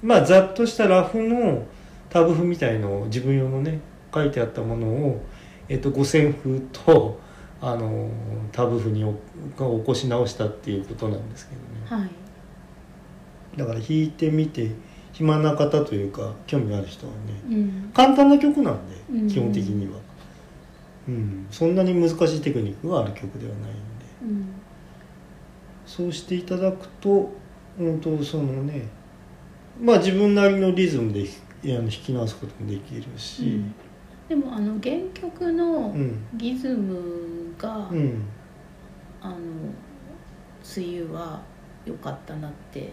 [0.02, 1.64] まあざっとしたラフの
[2.10, 3.80] タブ譜みたいのを自分用のね
[4.12, 5.22] 書いてあったものを、
[5.68, 7.20] えっと、五線譜と
[7.60, 8.10] あの
[8.52, 12.02] タブ譜にお起こし直したっていうことなんですけどね。
[12.02, 13.58] はい。
[13.58, 14.70] だから弾いてみて
[15.12, 17.18] 暇な方というか興味ある人はね
[17.50, 17.90] うん。
[17.92, 19.28] 簡単な曲なんでうん。
[19.28, 19.98] 基本的には、
[21.08, 23.80] うん、そんなに難しいテクニックがある曲ではないんで。
[24.22, 24.48] うん。
[25.86, 27.30] そうしていただくと
[27.78, 28.88] 本当そのね
[29.80, 31.24] まあ自分なりのリズムで
[31.64, 33.62] 弾き直すこともできるし
[34.28, 36.26] でもあの原曲のうん。
[36.34, 38.22] リズムが、うん。
[39.20, 39.36] あの
[40.76, 41.40] 梅雨は
[41.86, 42.92] 良かったなって、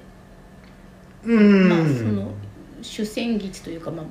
[1.24, 1.70] うん。
[1.70, 2.32] まあその
[2.82, 4.06] 主旋律というか、まあ、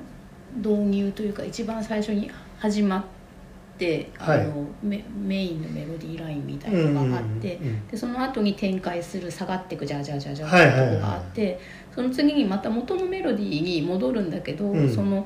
[0.57, 3.03] 導入というか一番最初に始まっ
[3.77, 4.41] て、はい。
[4.41, 11.59] あのメメインのメロディーラインみたいなのがあって、うんうんうんでその後に展開する下がっていくジャージャージャージャーはいはいはいってとこがあって、
[11.93, 14.93] その次にまた元のメロディーに戻るんだけど、うん。
[14.93, 15.25] その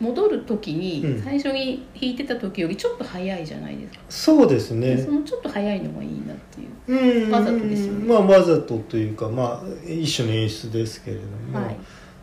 [0.00, 0.78] 戻る時うん。
[0.78, 4.96] に最初に弾いてた時よりちょっと早いじゃないですか、そうですね。
[4.96, 7.24] でそのちょっと早いのがいいなっていう。
[7.24, 7.30] うん。
[7.30, 8.06] わざとですよね。
[8.06, 11.22] まあわざとというかまあ一種の演出ですけれど
[11.58, 11.76] も、はい。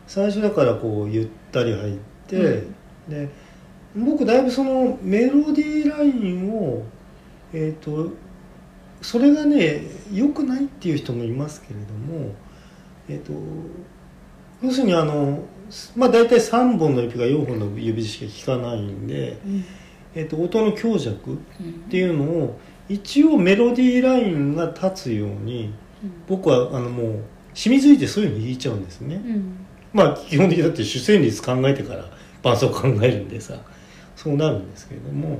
[0.06, 2.58] 最初だからこうゆったり入って、う
[3.08, 3.10] ん。
[3.10, 3.28] で
[3.96, 6.84] 僕だいぶそのメロディーラインを
[7.52, 8.10] えっ、と
[9.00, 12.34] それがね良くないっていう人もいますけれども
[13.08, 13.32] えっ、と
[14.62, 15.42] 要するにあの
[15.96, 19.64] まあ大体3本の指が4本の指しか弾かないんで、うん。
[20.14, 25.72] えっと音の強弱っうんていうのを一応メロディーラインが立つように
[26.26, 29.16] 僕はあのもう染みついてそういうの弾いちゃうんですね。
[29.16, 29.66] うん。
[29.92, 32.04] まあ基本的にだって主旋律考えてから
[32.42, 33.54] 伴奏考えるんでさ
[34.16, 35.38] そうなるんですけれども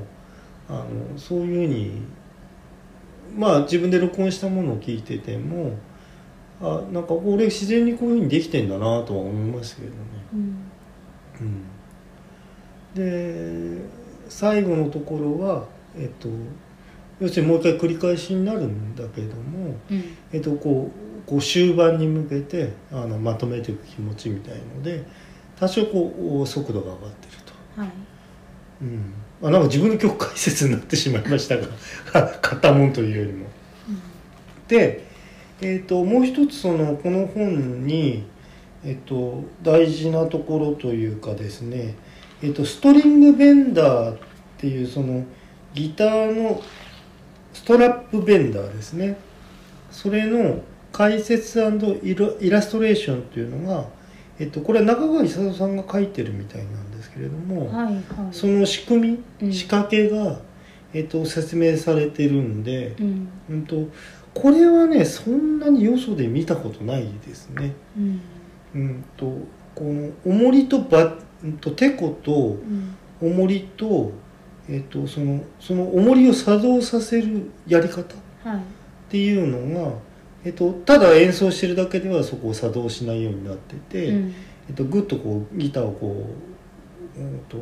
[0.68, 2.02] あのそういうふうに
[3.36, 5.72] まあ自分で録音したものを聞いてても
[6.60, 9.96] あなんか俺自然にこういうふうにできてんだなとは思いましたけどね。
[10.32, 10.68] うん。
[11.40, 13.88] うん、で
[14.28, 15.66] 最後のところは
[15.96, 16.28] えっと
[17.20, 20.16] 要するにもう一回繰り返しになるんだけれども、うん。
[20.32, 20.90] えっと、こ
[21.26, 25.04] うこう終盤に向けてあのまとめていく気持ちみたいので
[25.58, 27.90] 多少こう速度が上がってると、はい。
[28.80, 31.68] うん、あなんか自分の曲解説になってしまいましたが
[32.40, 33.46] 買ったもんというよりも。
[34.68, 35.07] で、
[35.60, 38.24] えー、ともう一つそのこの本に、
[38.84, 41.94] えっと大事なところというかですね、
[42.42, 44.18] えっとストリングベンダーっ
[44.58, 45.24] ていうその
[45.74, 46.62] ギターの
[47.52, 49.18] ストラップベンダーですね。
[49.90, 51.58] それの解説
[52.02, 53.86] イライラストレーションっていうのが、
[54.38, 58.02] えっとこれは中川勲さんが書いてるみたいなんですけけれども、はいはい。
[58.30, 59.52] その仕組うみん。
[59.52, 60.38] 仕掛けが、
[60.94, 63.28] えっと説明されてるんで、うん。
[63.50, 63.88] うん、と
[64.40, 67.74] これはねそんなによそで見たことないですね。
[67.96, 68.20] うん。
[68.74, 69.26] うん、と
[69.74, 72.96] この重りとば、うん、とてことうん。
[73.20, 74.12] 重りと,、
[74.68, 78.04] えっとそのその重りを作動させるやり方っ
[78.44, 78.60] はい。
[79.10, 79.92] ていうのが、
[80.44, 84.34] えっと、ただ演奏してるだけではそこを作動しないようになってて、うん。
[84.68, 86.26] えっと、グッとこうギターをこ
[87.16, 87.56] う、うん、と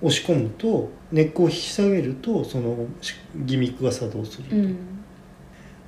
[0.00, 4.56] 押し込むとネックを引き下げるとそのしギミックが作動すると。
[4.56, 4.95] うん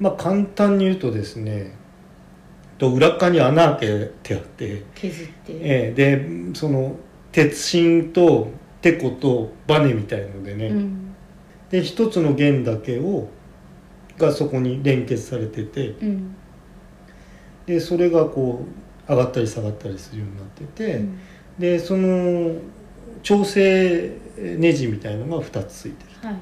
[0.01, 1.79] まあ簡単に言うとですね
[2.79, 5.53] と裏側に穴開けてあって、削って。
[5.53, 5.59] え
[5.91, 6.97] えでその
[7.33, 11.15] 鉄芯とテコとバネみたいのでね、うん。
[11.71, 13.29] で一つの弦だけを
[14.17, 15.89] がそこに連結されてて。
[15.89, 16.37] うん。
[17.67, 18.65] でそれがこ
[19.09, 21.19] う上がったり下がったりするようになってて、うん。
[21.59, 22.55] でその
[23.25, 26.29] 調整ネジみたいのが2つついてる。
[26.29, 26.39] はい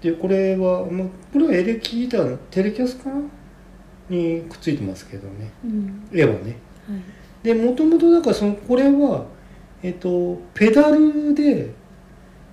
[0.00, 3.20] でこれは、まあ、これはエレキギターのテレキャスかな
[4.08, 5.50] にくっついてますけどね。
[5.64, 6.08] うん。
[6.12, 6.38] 絵はね。
[6.88, 7.00] はい。
[7.42, 9.24] でもともとだからそのこれは
[9.82, 11.72] えっとペダルで、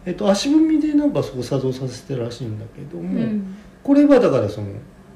[0.06, 3.56] えっと、足踏みでなんかそこ作動させてるらしいんだけどうも、ん。
[3.84, 4.68] これはだからその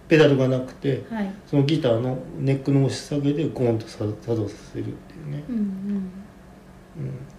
[0.08, 1.32] ペダルがなくてはい。
[1.46, 5.60] そのギターのネックの押し下げでゴンと作作動させるっていうね、うんう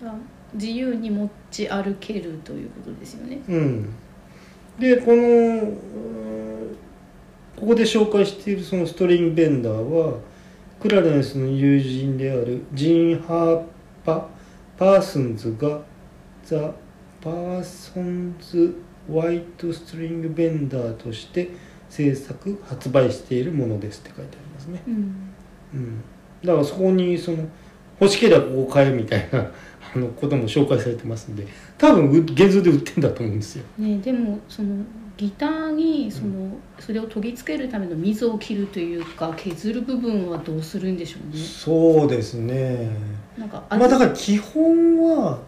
[0.02, 0.08] うん。
[0.08, 0.14] あ
[0.54, 3.36] 自由に持ち歩けるということですよね。
[3.36, 3.94] んうん、
[4.78, 5.18] でこのう
[5.64, 6.76] ん
[7.62, 10.18] ここで紹介しているそのストリングベンダーは
[10.80, 13.62] クラレンスの友人であるジーン・ハー
[14.04, 14.26] パ
[14.76, 15.80] パーソンズが
[16.44, 16.72] The
[17.20, 18.74] Parsons
[19.08, 21.50] White StringBender として
[21.88, 24.94] 制作発売しているものですって書いてありますね、うん。
[25.74, 26.02] うん、
[26.44, 27.48] だからそこにその
[28.00, 29.52] 欲しければここ買えみたいな
[29.94, 31.46] あのことも紹介されてますんで
[31.78, 33.64] 多分う現状で売ってんだと思うんですよ。
[33.78, 34.84] ねでもその
[35.16, 41.42] ギターにそのそれを取り付けるための溝を切るというか削る部分はどうするんでしょうね。
[41.42, 42.90] そうですね。
[43.36, 45.38] なんかまあだから基本は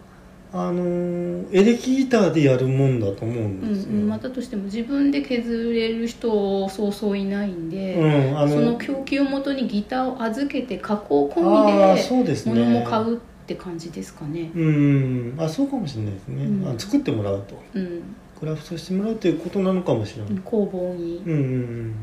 [0.53, 12.55] あのエレキギターでやるもんだと思うんうんですよ、うん、またとしても自分で削れる人そうそういないんで、うんあそのの供給元にギターを預けて加工込ああみそうですね。
[12.55, 14.49] で物も買うって感じですかね。
[14.55, 15.35] うん。
[15.37, 16.67] あそうかもしれないですね、うん。
[16.67, 17.61] あ作ってもらうと。
[17.75, 18.01] うん、
[18.39, 21.21] クラフトしてもらうということなのかもしれない、うん工房に。
[21.23, 21.95] うんうんうん。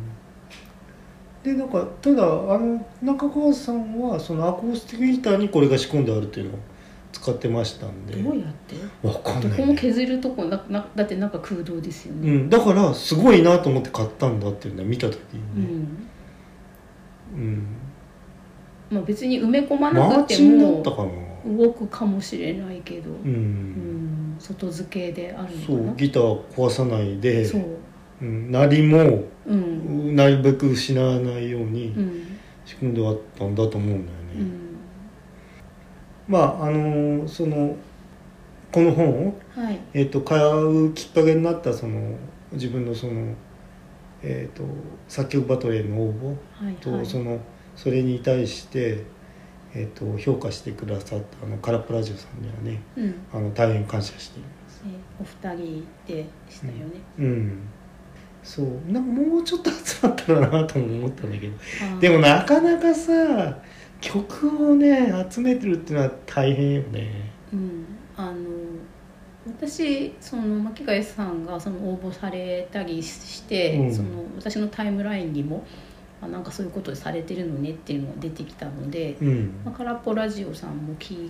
[1.42, 2.26] でなんかただあ
[2.56, 6.58] の中川さんはそのアコースティックギターにこれが仕込んであるっていうのを
[7.10, 8.14] 使ってましたんで。
[8.14, 8.76] どうやって？
[9.06, 12.30] わかんどない、こも削るとこななだってなんか空洞ですよね。
[12.30, 15.18] うん、だからすごいなと思って買ったんだっていうのを見た時
[15.56, 15.66] うに。
[15.66, 15.86] ね、ん。
[17.34, 17.66] うん。
[18.90, 21.10] まあ、別に埋め込まマーなくてチンだっもたかな
[21.46, 24.34] 動くかもしれないけど、ううん。
[24.34, 25.92] ん、外付けであるそのかな。
[25.92, 27.44] うギター壊さないで。
[27.44, 27.62] そう、
[28.22, 30.14] うん、鳴りもうん。
[30.16, 32.22] なるべく失わないようにうん。
[32.64, 34.76] 仕組んであったんだと思うんだよね、うん。
[36.28, 37.76] まああのその
[38.70, 39.80] この本を、はい。
[39.92, 42.16] えー、と買うきっかけになったその
[42.52, 43.34] 自分のその、
[44.22, 44.62] えー、と
[45.08, 47.06] 作曲バトルへの応募はいと、はい。
[47.06, 47.38] その
[47.74, 49.04] それに対して、
[49.74, 53.14] えー、と評価してくださったあのカラップラジオさんにはねうん。
[53.32, 54.82] あの大変感謝しています。
[54.84, 57.00] ねお二人でしたよね。
[57.18, 57.68] うん。
[58.42, 58.66] そう。
[58.92, 61.54] なんかもうちょっと集まったらなとも思ったんだけど。
[62.00, 63.58] でもなかなかさ
[64.00, 67.30] 曲をね集めてるっていうのは大変よね。
[67.52, 68.34] うん、あの
[69.46, 73.94] 私その巻貝さんがその応募されたりして、うん。
[73.94, 75.64] その私のタイムラインにも
[76.22, 79.60] あなんかそういうことされてるのねっていうのが出てきたので、うん。
[79.64, 81.28] まあ、空っぽラジオさんも聞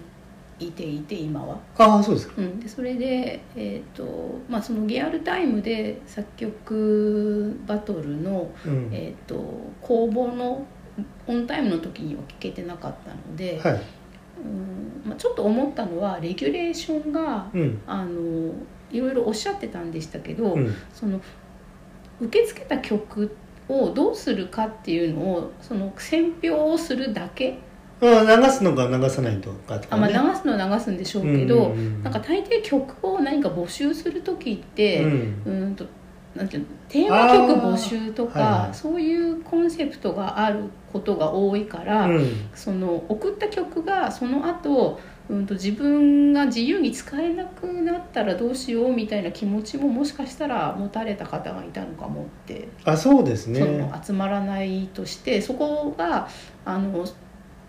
[0.59, 1.59] いていて今は。
[1.79, 2.35] ああそうですか。
[2.37, 8.91] うん、でそれで、えーとまあ、そのリアルタイムで作曲バトルの、うん。
[8.93, 9.43] えー、と
[9.81, 10.67] 公募の
[11.27, 13.73] オンタイムの時には聞けてなかったので、はい。
[13.73, 15.09] うん。
[15.09, 17.81] まあ、ちょっと思ったのはレギュレーションがうん。
[17.87, 18.53] あの
[18.91, 20.75] いろいろおっしゃってたんでしたけど、うん。
[20.93, 21.19] その
[22.21, 23.35] 受け付けた曲
[23.81, 27.59] をどうするかっていうのをその選評をするだけ？
[28.01, 31.73] あ流すのか流さないとかとあ、まあ、流すのは流すんでしょうけど、うん。
[31.73, 35.43] うんうんなんか大抵曲を何か募集する時って、うん。
[35.47, 35.87] うんと
[36.35, 38.75] なんていうのテーマ曲募集とか、はい。
[38.75, 42.49] そういうコンセプトがあることが多いから、うん。
[42.55, 44.99] その送った曲がその後、
[45.33, 56.29] うんと自分が自由に使えなくなったらどうしようみたいな気持ちももしかしたら持たれた方がいたのかもって、あそうですそねの集まらないとしてそこが
[56.67, 57.07] あの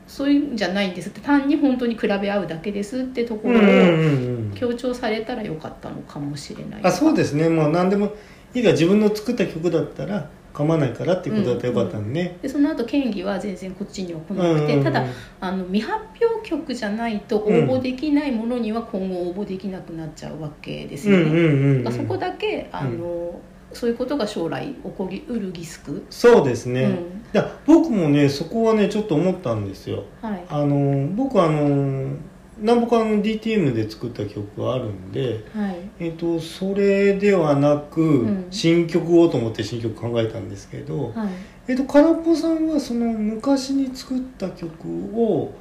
[0.07, 4.51] そういうんじゃないんですって単に本当に比べ合うだけですってところをうんうんうんうん。
[4.53, 7.47] 強調されたらよかったのかもしれないあそうですね。
[7.47, 8.13] もう何でも
[8.53, 14.83] いいが自分の作った曲だったら構わないからっていうことだったらよかったんでね、でその後権利は全然こっちには来なくて、うんうんうん。
[14.83, 15.05] ただ
[15.41, 21.91] あの未発表曲じゃないと応募できないものには今後応募できなくなっちゃうわけですよね。
[21.91, 23.39] そこだけあの、
[23.71, 26.95] そういうことが将来起こりうるリスク、そうですね、いうん。
[27.33, 30.03] や僕もねそこはねちょっと思ったんですよ。
[30.21, 30.43] はい。
[30.47, 32.15] あの僕あの
[32.57, 35.77] 南北の DTM で作った曲があるんで、はい。
[35.99, 38.47] えっとそれではなく、ん。
[38.51, 41.29] 新曲をと思って新曲考えたんですけど、はい。
[41.67, 45.53] えっと空っぽさんはその昔に作った曲を、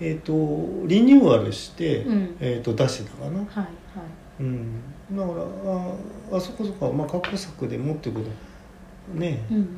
[0.00, 0.32] えっと
[0.86, 2.36] リニューアルして、うん。
[2.40, 3.66] えっと出してたかな、はいはい。
[4.40, 4.80] うん、
[5.12, 5.42] だから
[6.32, 8.26] ああそこそこ、まあ、過去作でもってこと
[9.18, 9.56] ね、うん。
[9.56, 9.68] うん、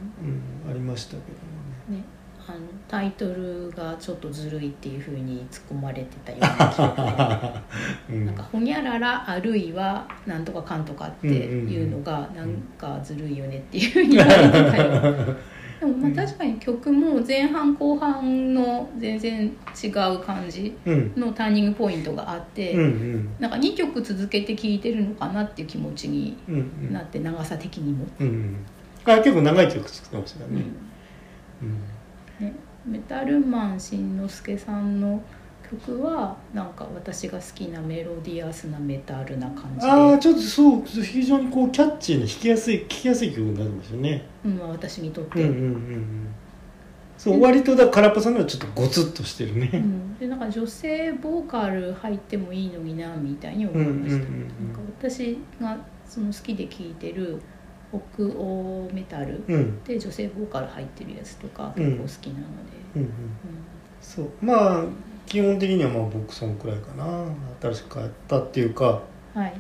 [0.70, 1.98] ありましたけどもね。
[1.98, 2.04] ね、
[2.48, 7.62] あのタイトルがちょっとずるいっていうふうに突っ込まれてたような記憶が
[8.08, 8.26] うん。
[8.26, 15.36] なんかほにゃららあるいはなんとかかんとかっていうのがなんかずるいよねっていうふうに言われてたよ。
[15.80, 23.36] でもまあ確かに曲も前半後半の全然違う感じうんのターニングポイントがあって、うんうん。
[23.40, 26.38] なんか2曲続けて聴いてるのかなっていう気持ちに
[26.90, 29.12] なって長さ的にも、うんうん。
[29.12, 30.56] あ結構長い曲作ってましたからうん。
[30.56, 30.62] ね、
[31.62, 31.95] うん
[32.40, 35.22] ね、メタルマンしんのすけさんの
[35.70, 39.90] 曲はなんか私が好きなメロディアスなメタルな感じで。
[39.90, 46.34] ああちょっとそう非常にこうキャッチーな弾きやすい聴きやすい曲になるんですよねうんまあ、私にとって、うんうんうんうん
[47.18, 49.70] そう割とだから空っぽさんのはちょっとゴツッとしてるね。
[49.72, 50.18] うん。
[50.18, 54.66] でなんか女性ボーカル入ってもいいのになみたいに思いました、うんうんうんうん。
[54.68, 57.40] なんか私がその好きで聴いてる
[58.16, 59.82] 北欧メタルうん。
[59.84, 62.52] で女性ボーカル入ってるやつとか結構好きなので、
[62.96, 63.08] うんうん。
[63.08, 63.12] うん
[64.00, 64.28] そう。
[64.40, 64.84] まあ
[65.26, 67.04] 基本的にはまあ僕そのくらいかな。
[67.60, 69.02] 新しく買ったっていうか
[69.34, 69.52] はい、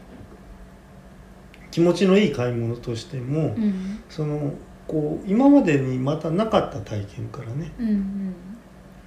[1.70, 4.00] 気持ちのいい買い物としても、うん。
[4.08, 4.52] その
[4.86, 8.34] こう今までにまたなかった体験からねうんうん。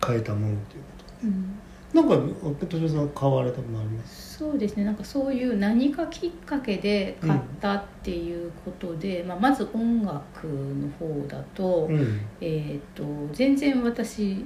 [0.05, 0.89] 変えたものっていうこ
[1.23, 1.59] うん、
[1.93, 4.28] となんか豊島さん買われたものあります？
[4.39, 4.85] そうですね。
[4.85, 12.21] なんかそういう何かきっかけで買ったっていうことで、まあ、まず音楽の方だと,、うん。
[12.39, 14.45] えー、と全然私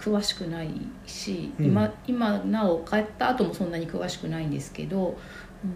[0.00, 0.68] 詳しくない
[1.06, 1.66] し、うん。
[1.66, 5.14] 今今なお買った後もそんなに詳しくないんですけど、うん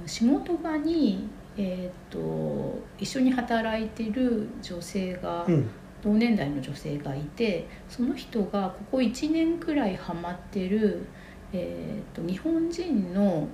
[0.05, 5.70] 仕事場に、えー、と一緒に働いてる女性が、うん。
[6.01, 11.07] 同年代の女性がいてその人がここ1年くらいハマってる、
[11.53, 13.49] えー、と日本人の、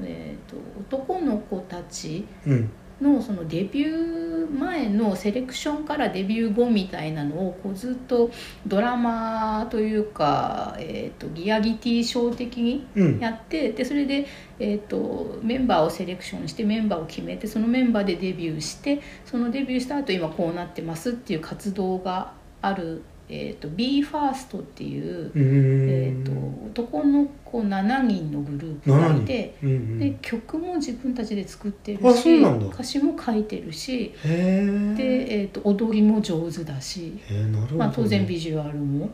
[0.00, 0.56] えー、と
[0.96, 2.70] 男の子たちうん。
[3.00, 8.30] のそのデビュー前のセレクションからデビュー後みたいなのをこうずっと
[8.66, 13.18] ドラマというか、えー、とリアリティショー的にうん。
[13.18, 14.26] やってでそれで、
[14.58, 22.32] えー、とメンバーをセレクションしてメンバーを決めてそのメンバーでデビューしてそのデビューした後今こうなってますっていう活動が
[22.62, 25.88] ある、えー、と BE:FIRST っていう、うん。
[25.88, 26.32] えー、と
[26.82, 29.54] 男の子7人のグループがいて。
[29.62, 29.98] うんうん。
[29.98, 37.46] で曲も自分たちで作ってるし歌詞も書いてるしで、えー、と踊りも上手だし、ね。
[37.76, 39.06] まあ、当然ビジュアルも。
[39.06, 39.08] っ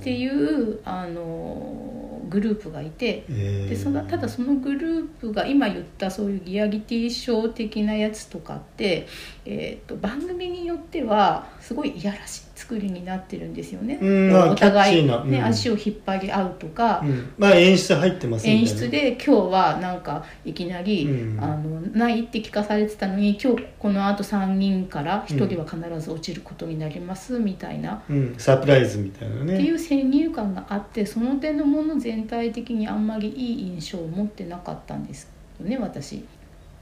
[0.00, 9.06] っていうあのグループがいてえでそのただそのグループが今言ったそういうリアリティショー的なやつとかって、
[9.46, 13.98] えー、と番組によってはすごいいやらしい作りになってるんですよね。
[14.02, 15.44] うんあお互い、ねうん。
[15.44, 21.42] 足を引っ張り合うとか、うん、まあ演出入ってますみたいな演出で今日はなんかいきなり、うん。
[21.42, 29.54] あのないって聞かされてたのに今日このあと3人から1人は必ず落ちることになりますみたいな、うん、サプライズみたいなね。
[29.54, 36.24] っていう先入観があってその点のもの全体的にあんまりいい印象を持ってなかったんですよね私。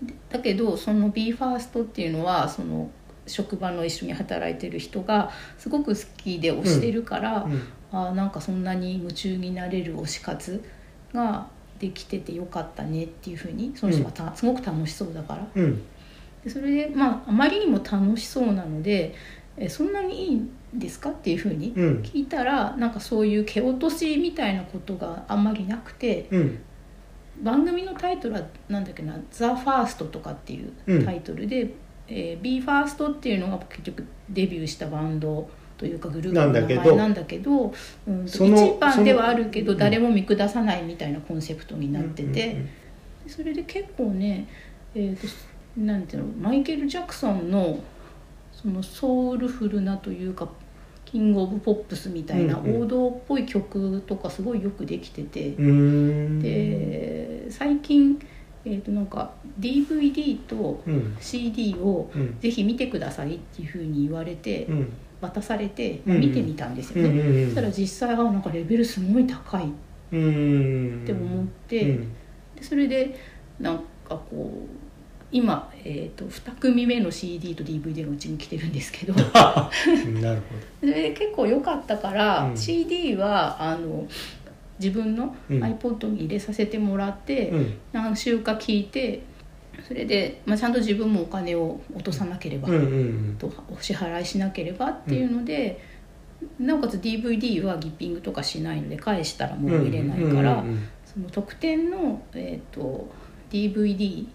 [0.03, 2.91] でだけどその BE:FIRST っていうのはその
[3.29, 10.63] 職場の一緒に働いてる人がすごく好きで推してるから、うんあーなんかそんなに夢中になれる推し活
[11.15, 11.47] が
[11.79, 15.49] できててよかったねっていうふうにその人がた、すごく楽しそうだから。
[15.55, 15.83] うん。
[16.45, 19.15] でそれでまああまりにも楽しそうなので
[19.57, 22.03] えそんなにいいんですかっていうふうにうん。
[22.03, 26.59] 聞いたらなんかそういう蹴落としみたいなことがあんまりなくてうん。
[27.43, 31.73] 番組のタイトルはなんだっけな「ザ・ファーストとかっていうタイトルで
[32.09, 37.73] 「えー、BE:FIRST っていうのが結局デビューしたバンドというかグループの名前なんだけど。
[38.07, 42.53] うんと一番ではあるけど誰も見下さないみたいなコンセプトになってて、
[43.27, 43.31] うん。
[43.31, 44.49] それで結構ね、
[44.95, 45.27] えー、と
[45.81, 47.79] なんていうのマイケル・ジャクソンの
[48.53, 50.49] そのソウルフルなというか
[51.05, 52.83] キング・オブ・ポップスみたいなうんうん。
[52.83, 56.41] 王道っぽい曲とかすごいよくできてて、うーん。
[56.41, 58.19] で最近、
[58.69, 62.39] えー、となんか DVD とうん CD をうん。
[62.41, 64.93] ぜひ見てくださいっていうふうに言われてうん。
[65.21, 67.45] 渡されて、見てみたんですうんよね、うん。
[67.47, 69.67] そしたら実際はなんかレベルすごい高いっ
[70.13, 71.03] うん。
[71.05, 72.13] て思って、うん。
[72.55, 73.19] でそれで
[73.59, 74.89] なんかこう
[75.31, 79.13] 今、えー、と2組目の CD と DVD がうちに来てるんですけど。
[80.23, 80.43] なる
[80.81, 82.57] それ で結構良かったから、うん。
[82.57, 84.07] CD はあの
[84.79, 85.63] 自分のうん。
[85.63, 87.75] iPod に入れさせてもらって、ほどうん。
[87.93, 89.23] 何週か聞いて
[89.87, 95.81] それで、まあ、ちゃんと自分もお金を落とさなければ、うんうんとお支払いしなければっていうので、
[96.59, 103.09] なおかつ DVD はギッピングとかしないので返したらもう入れないから、うんうんその特典の、えー、と
[103.51, 104.27] DVD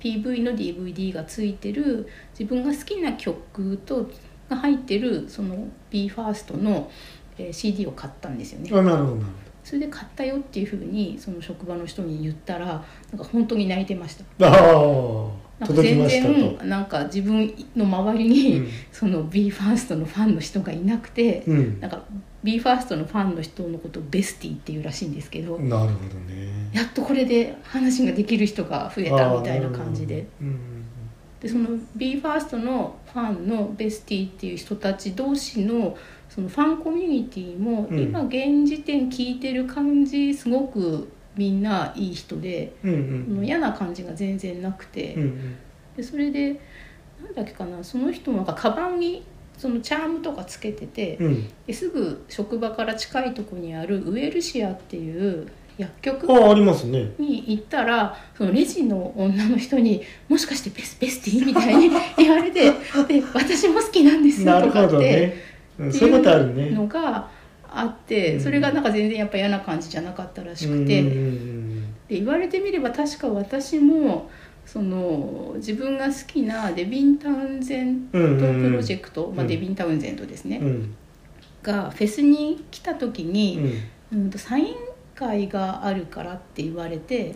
[0.00, 2.06] PV の DVD がついてる
[2.38, 4.06] 自分が好きな曲と
[4.50, 6.90] が入ってるその BE:FIRST の、
[7.38, 8.70] えー CD を買ったんですよね。
[8.70, 9.32] なるほどなる
[9.70, 14.24] それで買ったよっていうふうにその職場の人に言ったらなんか本当に泣いてました。
[15.72, 18.68] 全然なんか自分の周りに、うん。
[18.90, 21.80] その BE:FIRST のファンの人がいなくて、うん。
[21.80, 22.02] なんか
[22.42, 26.68] BE:FIRST のファンの人のことをベスティっていうらしいんですけど、なるほどね。
[26.72, 30.26] やっとこれで話ができる人が増えたみたいな感じで。
[30.40, 30.58] うん
[31.40, 35.96] でその BE:FIRST のファンのベスティっていう人たち同士の
[36.30, 37.98] そのファンコミュニティもうん。
[37.98, 45.56] 今現時点聞いてる感じすごくみんないい人で、うんうん嫌な感じが全然なくて、うんうん。
[45.96, 46.60] でそれで
[47.22, 49.24] なんだっけかなその人もなんかカバンに
[49.58, 51.48] そのチャームとかつけてて、うん。
[51.66, 55.48] ですぐ職場から近いとこにあるウェルシアっていう
[55.80, 57.12] 薬局あありますね。
[57.18, 62.70] に行ったらそのレジの女の人に「もしかしてベスベスティ?」みたいに言われて
[63.08, 65.49] 「で私も好きなんです」なるほとかって、
[65.88, 67.28] っていうことあるいうねのが
[67.68, 68.40] あって、うん。
[68.40, 71.10] それがなんか全然やっぱ嫌な感じじゃなかったらしくて、で
[72.08, 74.30] 言われてみれば確か私も
[74.66, 80.60] その自分が好きなデビン・タウンゼントプロジェクト、まあ、うんデビン・タウンゼントですね、
[81.62, 83.72] がフェスに来た時うに、ん。
[84.12, 84.74] うんとサイン
[85.14, 87.34] 会があるからって言われて。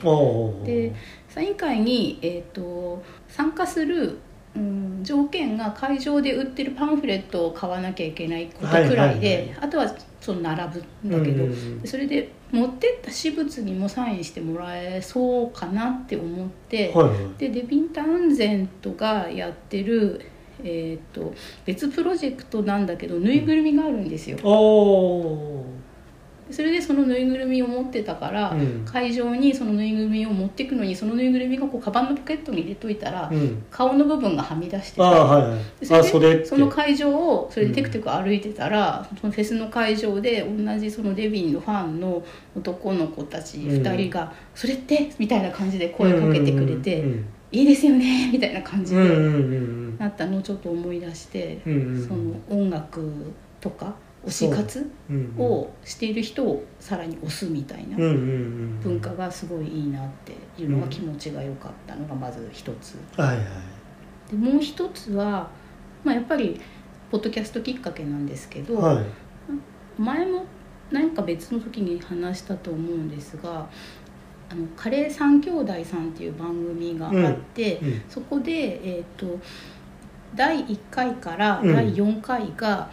[0.65, 0.93] で
[1.29, 4.19] サイン会に、えー、と参加する、
[4.57, 11.51] うん、条件が会場で売ってるパンフレットを買わなきゃいけないことくらいで、あとはその並ぶんだけど、うん。
[11.51, 17.17] うんそれで持ってった私物にもサインしてもらえそうかなって思って、はいはい。
[17.37, 20.21] でデビン・タウンゼントがやってる、
[20.63, 21.35] えー、と
[21.65, 24.39] 別プロジェクトなんだけどぬいぐるみがあるんですよ。
[24.45, 25.65] お
[26.51, 28.85] それでそのぬいぐるみを持ってたから、うん。
[28.85, 33.65] 会場にそのぬいぐるみを持っていくのにそのぬいぐるみがこうカバンのポケットに入れといたら、ーうん。
[33.71, 42.23] 顔の部分がはみ出しててああはいそれであその会場をそれでテクテク歩いてたら、そのフェスの会場で同じそのデビンのファンの
[42.57, 49.39] 男の子たち2人が「それって?」みたいな感じで声かけてくれて「うんいいですよね」みたいな感じでうんうんう
[49.95, 49.97] ん。
[49.99, 52.07] なったのをちょっと思い出して、うんうんうん。
[52.49, 53.01] その音楽
[53.61, 53.95] とか
[54.27, 57.97] 推し活うんをしている人をさらに推すみたいな。
[57.97, 62.97] うんうんうん文化がすごいいいなっていうのが気持ちが良かったのがまず一つ。
[63.17, 63.47] はいはい。
[64.31, 65.49] でもう一つは、
[66.05, 66.61] まあ、やっぱり
[67.11, 69.05] ポッドキャストきっかけなんですけど、はい。
[69.99, 70.45] 前も
[70.91, 73.69] 何か別の時に話したと思うんですが
[74.51, 78.03] 「あのカレー三兄弟さん」っていう番組があって、うん。
[78.09, 79.41] そこで、えー、と
[80.35, 81.73] 第1回からうん。
[81.73, 82.91] 第4回が、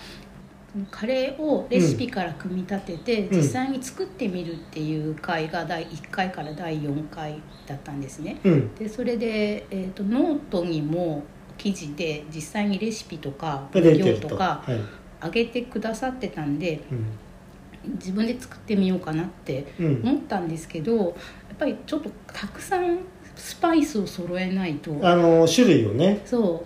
[0.89, 3.37] カレーをレシピから組み立てて、うん。
[3.37, 8.39] 実際に作ってみるっていう回が第1回から第4回だったんですね。
[8.43, 8.75] うん。
[8.75, 11.23] でそれで、えー、とノートにも
[11.57, 14.29] 記事で実際にレシピとかが出て料ると。
[14.29, 14.79] とかはい。
[15.23, 17.93] 上げてくださってたんでうん。
[17.95, 20.01] 自分で作ってみようかなってうん。
[20.03, 21.13] 思ったんですけどやっ
[21.59, 22.99] ぱりちょっとたくさん
[23.35, 24.97] スパイスを揃えないと。
[25.01, 26.21] あの種類をね。
[26.25, 26.65] そ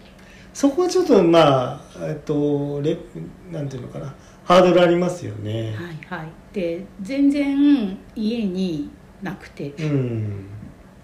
[0.56, 2.98] そこはちょっとまあえっとレ
[3.52, 4.16] なんていうのかな。
[4.46, 5.76] ハードルありますようね。
[5.76, 6.30] はいはい。
[6.54, 8.90] で全然家に
[9.22, 9.72] なくて。
[9.72, 10.46] うん。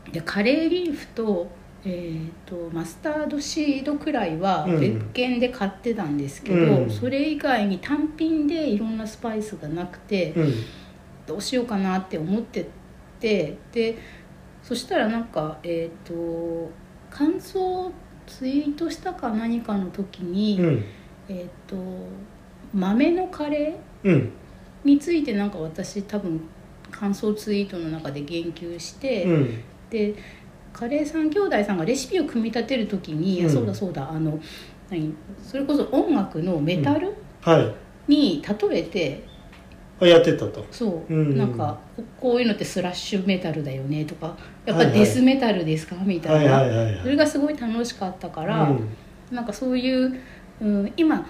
[0.10, 1.52] でカレーリーフと,、
[1.84, 4.80] えー、とマスタードシードくらいはうん。
[4.80, 6.90] 別件で買ってたんですけど、うん。
[6.90, 10.54] それ以外に単品でいろんなスパイスがなくて、うん。
[11.28, 12.68] どうしようかなって思って
[13.20, 13.98] てで
[14.64, 16.72] そしたらなんかえっ、と
[17.10, 17.92] 感想を
[18.38, 20.84] ツイートしたか何かの時に、うん。
[21.30, 21.76] えっ、と
[22.74, 24.32] 豆のカレーうん。
[24.84, 26.42] についてなんか私多分
[26.90, 29.64] 感想ツイートの中で言及して、うん。
[29.90, 30.16] で
[30.74, 33.54] カレー三兄弟さんがレシピを組み立てる時に、いやうん。
[33.54, 34.40] そうだそうだあの
[34.90, 35.14] 何
[35.44, 37.76] それこそ音楽のメタルはい。
[38.08, 39.31] に例えてあ
[40.08, 40.66] やってたと。
[40.72, 41.28] そう、うん。
[41.28, 44.36] うんなんかここういうのってスラッシュメタルだよねとか
[44.66, 45.00] やっぱはいはい。
[45.00, 45.96] デスメタルですか？
[46.04, 48.90] みたはいいな、はいはいはいそれがすごい楽しかったから、うん。
[49.32, 50.14] なんかそういう、
[50.62, 51.26] うん、今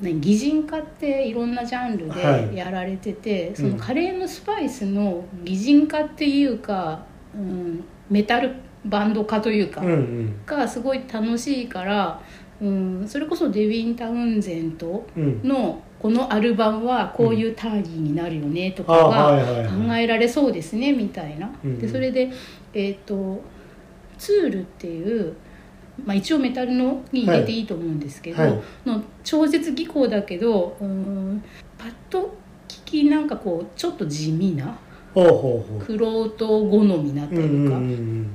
[0.00, 2.48] 何擬人化っていろんなジャンルはい。
[2.50, 3.56] でやられてて、ん。
[3.56, 8.52] そのカレーのスパイスの擬人化っていうか、うん、メタル
[8.84, 10.40] バンド化というか、うんうん。
[10.44, 12.20] がすごい楽しいから、
[12.60, 15.40] うん、それこそデビン・タウンゼントうん。
[15.42, 19.88] のこのアルバムはこういうターギーになるよねとかあがはいはいはい。
[19.88, 21.50] 考えられそうですねみたいな。
[21.64, 21.78] うん。
[21.78, 22.30] でそれで、
[22.74, 23.42] えー、と
[24.18, 25.32] ツールっていう、
[26.04, 28.60] まあ、一応メタルのに入れていいと思うんですけど、はい。
[28.84, 31.42] の超絶技巧だけどうん
[31.78, 32.36] パッと
[32.68, 34.76] 聞きなんかこうちょっと地味な
[35.14, 38.30] くろと好みなとううんいうか、うん。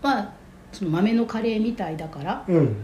[0.00, 0.32] まあ
[0.70, 2.76] その豆のカレーみたいだからうんうん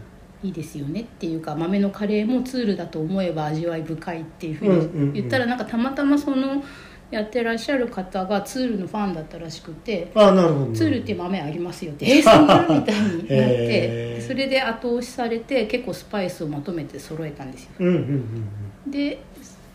[0.45, 5.13] いいですよねっていうか豆のカレーもツールだと思えば味わい深いっていうふうんうんううん。
[5.15, 6.63] に言ったらなんかたまたまその
[7.11, 10.73] やってらっしゃる方がツールのファンだったらしくてあなるほど。
[10.73, 17.71] ツールって豆ありますよってえーそんなみたいになってそれで後押しされて結構スパイスをまとめて揃えたんですよ。
[17.79, 17.95] うんうん
[18.87, 18.91] うん。
[18.91, 19.19] で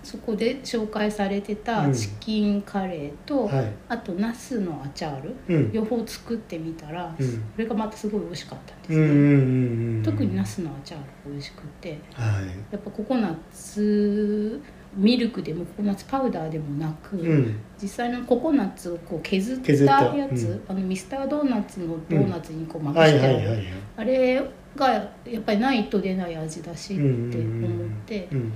[0.10, 1.94] そこで紹介されてたうん。
[1.94, 3.72] チキンカレーと、うんはい。
[3.90, 5.72] あとナスのアチャールうん。
[5.72, 7.28] 両方作ってみたら、うん。
[7.28, 12.48] それがまたすごい美味しかったんですね、うんうんうんうん特にナスのアチャールが美味しくてはい。
[12.72, 14.60] やっぱココナッツ
[14.96, 17.60] ミルクでもココナッツパウダーでもなく、うん。
[17.80, 19.72] 実際のココナッツをこう削った
[20.16, 20.64] やつ、うん。
[20.68, 23.66] あのミスタードーナツのドーナツにこうまぶはいしてある、はいはいはい
[23.98, 24.42] あれ
[24.76, 25.02] がや
[25.40, 28.54] っぱりないと出ない味だしって思って、うん。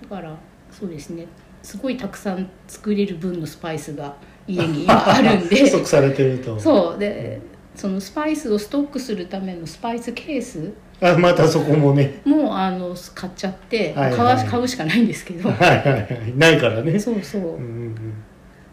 [0.00, 0.36] だから
[0.70, 1.26] そうですね。
[1.62, 4.16] すごいたくさん作れる分のスパイスが
[4.46, 5.56] 家に今あるんで。
[5.64, 6.58] 不足されてると。
[6.58, 6.98] そう。
[6.98, 7.40] で
[7.74, 10.72] そのスパイスをストックするためのスパイスケース。
[11.00, 12.20] あまたそこもね。
[12.24, 14.16] もあの買っちゃって、はいはい。
[14.16, 15.48] 買わ買うしかないんですけど。
[15.48, 16.08] はいはいはい。
[16.36, 16.98] ないからね。
[16.98, 17.58] そうそう、うんうんう
[17.90, 17.94] ん。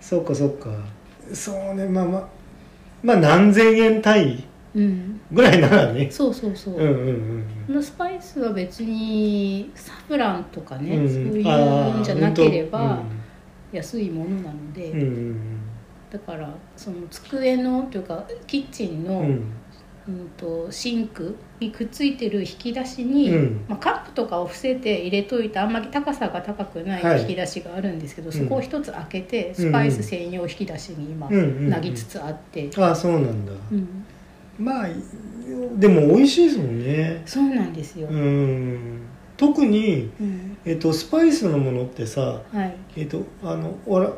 [0.02, 0.70] そうかそうか。
[1.32, 1.86] そうね。
[1.86, 2.28] まあまあ
[3.04, 4.43] まあ何千円単位うん、
[5.32, 6.10] ぐらいならね。
[6.12, 13.06] そうそうそう、うんうんうんこのスパイスは別にサフランとかね、うんそういうんじゃなければ本
[13.72, 15.60] 安いものなので、当うんうん。
[16.12, 19.26] だからその机のというかキッチンの、うん。
[19.26, 19.52] うん
[20.08, 23.66] うんとシンクにくっついてる引き出しに、うん。
[23.68, 27.20] まあ、カップとかを伏せて入れといてあんまり高さが高くなはい。
[27.20, 28.32] い引き出しがあるんですけど、ん。
[28.32, 31.70] そこを一つ開けてスパイス専用引き出しに今、うんうんうん。
[31.72, 33.52] なぎつつあって、ああそうなんだ。
[33.72, 34.06] うん
[34.58, 34.88] まあ
[35.78, 37.22] でも美味しいですもんね。
[37.26, 39.01] そうなんですよ、うん。
[39.38, 40.58] 特に、うん。
[40.66, 42.76] えっと、スパイスのものってさはい。
[42.97, 44.12] えっとあのほら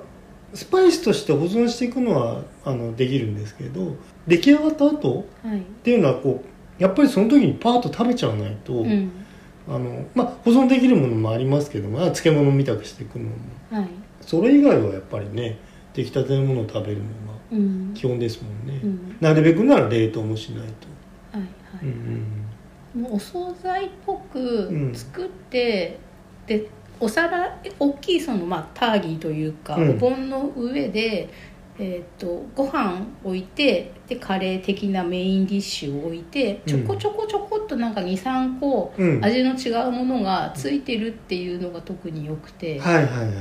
[0.53, 3.95] スパイスとして保存していくのはあのできるんですけど
[4.27, 5.59] 出来上がった後はい。
[5.59, 6.43] っていうのはこ
[6.79, 9.11] うやっぱりその時にパーッと食べちゃわないと、うん。
[9.67, 13.31] あのまあ保存できるものもありますけどもあ漬物みたくしていくのも。
[13.71, 13.89] はい。
[14.21, 15.57] それ以外はやっぱりね
[15.93, 17.26] 出来たてのものを食べるのがうん
[17.93, 19.17] 基本ですもんね、うん。
[19.21, 21.47] なるべくなら冷凍もしないと、はいは
[21.83, 22.47] い、うん
[23.01, 24.95] もうお惣菜っぽくうん。
[24.95, 25.99] 作って、
[26.45, 26.67] で
[26.99, 29.89] お皿大きいその、まあ、ターギーというか、うん。
[29.91, 31.29] お盆の上で、
[31.79, 39.23] えー、とご飯置いてでカレー的なメインディッシュを置いてちょこちょこちょこっとなんか23個うん。
[39.23, 43.33] 味の違うものがついてるっていうのが特によくて、はいはいはい。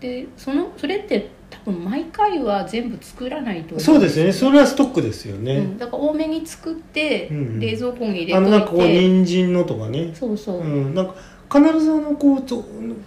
[0.00, 1.30] でそのそれって
[1.64, 4.32] 多分毎回は全部作らないと思そうですね。
[4.32, 7.36] それはストックですよね、うん、だから多めに作って、うん。
[7.36, 8.34] うん冷蔵庫に入れて。
[8.36, 10.12] あのなんかこう人参のとかね。
[10.14, 11.14] そうそう、うん、なんか
[11.52, 12.56] 必ずあのこうと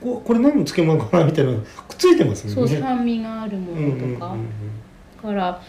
[0.02, 4.38] こうこれ何の漬物かなみたいなのくっついてますそう酸味があるもうんうんうんのとか、
[5.18, 5.62] だから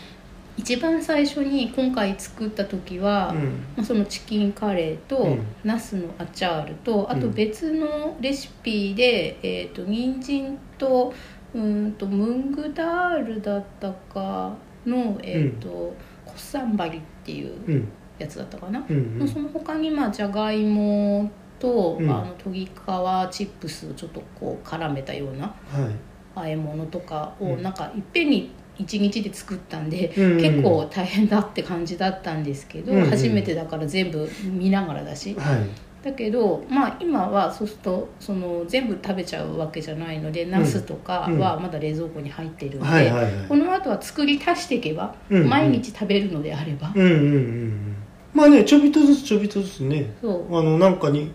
[0.59, 3.45] 一番最初に今回作った時は、うん。
[3.77, 5.47] まあ、そのチキンカレーと、うん。
[5.65, 11.15] ナスのアチャールとあと別のレシピで、えー、と人参と
[11.55, 14.55] うんとムングダールだったか
[14.87, 15.95] の、えーと
[16.25, 17.89] コッサンバリっていううん。
[18.19, 19.29] やつだったかな、うんうん。
[19.29, 22.11] その他にまあじゃがいもと、うん。
[22.11, 25.55] あの研ぎ皮チップスをちょっとこう絡めたようなは
[25.89, 25.95] い。
[26.35, 27.63] 和え物とかをうん。
[27.63, 30.37] なんかいっぺんに1日で作ったんで、うん。
[30.37, 33.11] 結構大変だって感じだったんですけど、うんうん。
[33.11, 35.35] 初めてだから全部見ながらだし。
[35.35, 43.49] はいだけどまあ今はそうするとその全部食べちゃうわけじゃないので、ナスとかはまだ冷蔵庫に入ってるんで、はいはいはい。
[43.49, 45.49] この後は作り足していけば、うんうん。
[45.49, 47.97] 毎日食べるのであれば、うんうんうんうん。
[48.33, 50.15] まあねちょびっとずつちょびっとずつね。
[50.23, 50.59] そう。
[50.59, 51.33] あのなんかに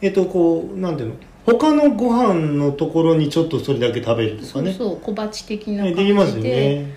[0.00, 1.14] えっとこうなんていうの？
[1.44, 4.74] 他のご飯のところにちょっとそれだけ食べるとそうかね。
[4.74, 6.04] そう小鉢的なね感じで。
[6.04, 6.94] できますよね。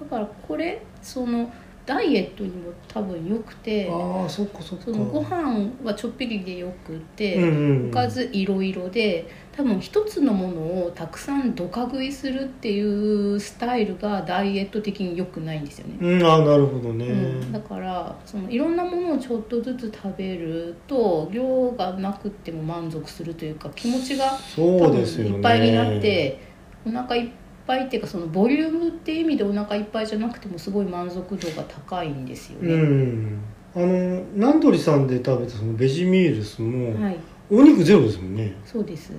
[0.00, 1.52] だからこれその
[1.84, 4.84] ダイエットにも多分良くてああそっかそっか。
[4.84, 15.96] そのご飯はちょっぴりでよくて、うんうんおかずいろいろで多分一つのものをたくさんどか食いするっていうスタイルがダイエット的に良くないんですよね。
[16.00, 26.40] うんああなるほどね、うん、だからそのいろんなものをちょっとずつ食べると量がなくっても満足するというか気持ちがそ多分いっぱいになって
[26.86, 32.74] お腹いっぱいっていうかそのボリュームっていう意味でお腹いっぱいじゃなくてもすごい満足度が高いんですようね。
[32.74, 33.38] ん。
[33.74, 37.16] あのナンドリさんで食べたそのベジミールスも、はい、
[37.50, 38.54] お肉ゼロですもんね。
[38.66, 39.12] そうです。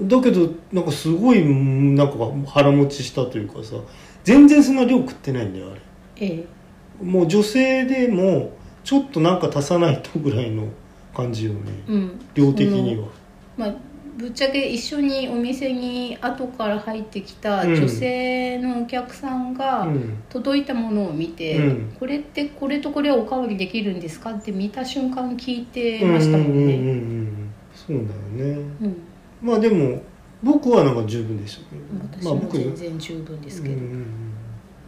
[0.00, 3.76] だけどなんかすごいうんなんか腹持ちしたというかさ
[4.24, 5.80] 全然そんな量食ってないんだよあれ。
[6.18, 6.26] え
[7.00, 8.52] え、もう女性でも
[8.84, 10.68] ちょっとなんか足さないとぐらいの
[11.14, 11.60] 感じよね。
[11.88, 12.20] うん。
[12.34, 13.08] 量的には。
[13.56, 13.74] まあ、
[14.16, 20.22] ぶっちゃけ一緒にお店に後から入ってきた女性のお客さんがうん。
[20.30, 21.96] 届いたものを見て、うん。
[21.98, 26.76] これってこれとこれはおかわりできるんですかって見た瞬間聞いてましたもんうんうんうんうね。
[26.76, 27.52] ん。
[27.74, 28.60] そうだよね。
[28.82, 28.96] うん。
[29.42, 30.02] まあでも
[30.42, 31.76] 僕はなんか十分でしたけ
[32.18, 34.06] 私どまあ僕も全然十分ですけど、うんうん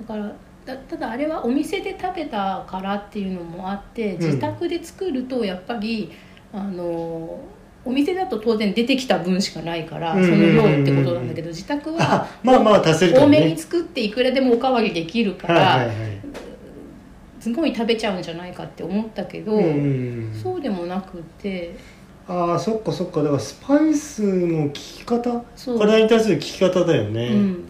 [0.07, 0.33] だから
[0.65, 4.19] だただあれはお店で食べたからっていうのもあってん。
[4.19, 6.13] 自宅で作るとやっぱり、
[6.53, 7.41] あの
[7.85, 15.97] お店だと当然出てきた分しかないから、うんその量ってことなんだけど自宅はあまあまあ足せるか多めに作っていくらでもおかわりできるから、はいはいはい。
[17.41, 19.71] すごい食べちゃうんじゃないかって思ったけど、うんうんう
[20.31, 20.41] ん。
[20.43, 21.77] そうでもなくて。
[22.27, 23.23] ああそっかそっか。
[23.23, 25.45] だからスパイスの効き方？
[25.79, 27.65] 体に対する効き方だようね、ん、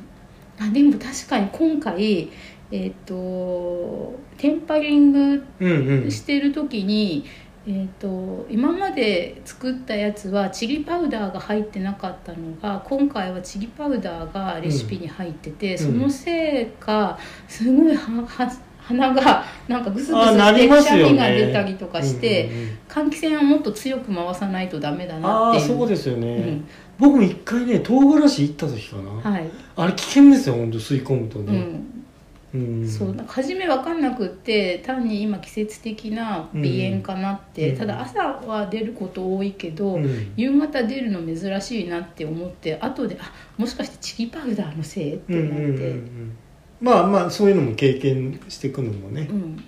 [0.59, 2.29] あでも確かに今回
[2.73, 6.11] えっ、とテンパリングうんうん。
[6.11, 7.25] してる時に、
[7.71, 15.79] えー、と今まで作ったやつはチリパウダーが入ってなかったのが今回はチリパウダーがレシピに入ってて、ん。
[15.79, 22.79] そのせいかすごいはは鼻がなんかグスグスしてくしゃみが出たりとかして、うんうんうん。
[22.89, 25.77] 換気扇はもっと強く回さないとダメだなああっていう。
[25.77, 26.69] そうですよね、うん。
[26.99, 29.51] 僕も一回ね唐辛子行った時かな、はい。
[29.77, 32.05] あれ危険ですよ本当吸い込むとうね、ん、うん
[32.51, 37.79] そうなんか初め分かんなくって単に今季節的な鼻炎かなって、うん。
[37.79, 40.33] ただ朝は出ること多いけど、うん。
[40.35, 46.37] 夕方出るの珍しいなって思って後であもしかしてチリパウダーのせいってなって、うんうんうんうん。
[46.81, 49.29] まあまあそういうのも経験していくのもね。
[49.31, 49.65] う、ん。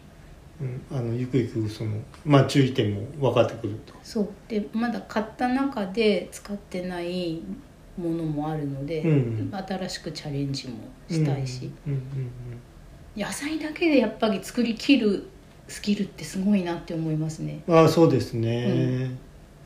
[0.62, 0.82] うん。
[0.90, 3.92] あのゆくゆくそのまあ注意点も分かってくると。
[4.02, 4.28] そう。
[4.48, 7.42] でまだ買った中で使ってない
[7.98, 9.52] ものもあるので、うん。
[9.52, 10.76] 新しくチャレンジも
[11.10, 12.00] したいし、うんうん
[13.16, 15.28] 野菜だけでやっぱり作りきる
[15.68, 17.62] スキルってすごいなって思いますね。
[17.66, 19.16] うんああそうですね、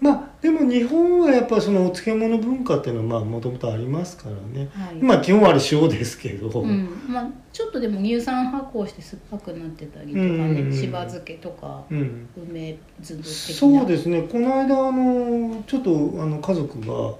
[0.01, 4.68] まあでも日本はやっぱそのお漬物文化っていうのはまあもともとありますからね。
[4.74, 4.97] はい。
[4.97, 6.88] まあ基本はあれ塩ですけど、うん。
[7.09, 10.40] まあ、ちょっとでも乳酸発酵して酸っぱくなってたりとかうんうん。
[10.40, 12.28] うんねしば漬けとかうん。
[12.36, 13.32] 梅酢的な。
[13.32, 14.22] そうですね。
[14.22, 17.14] この間あのちょっとあの家族が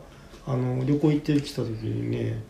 [0.47, 2.43] あの旅行行ってきた時にね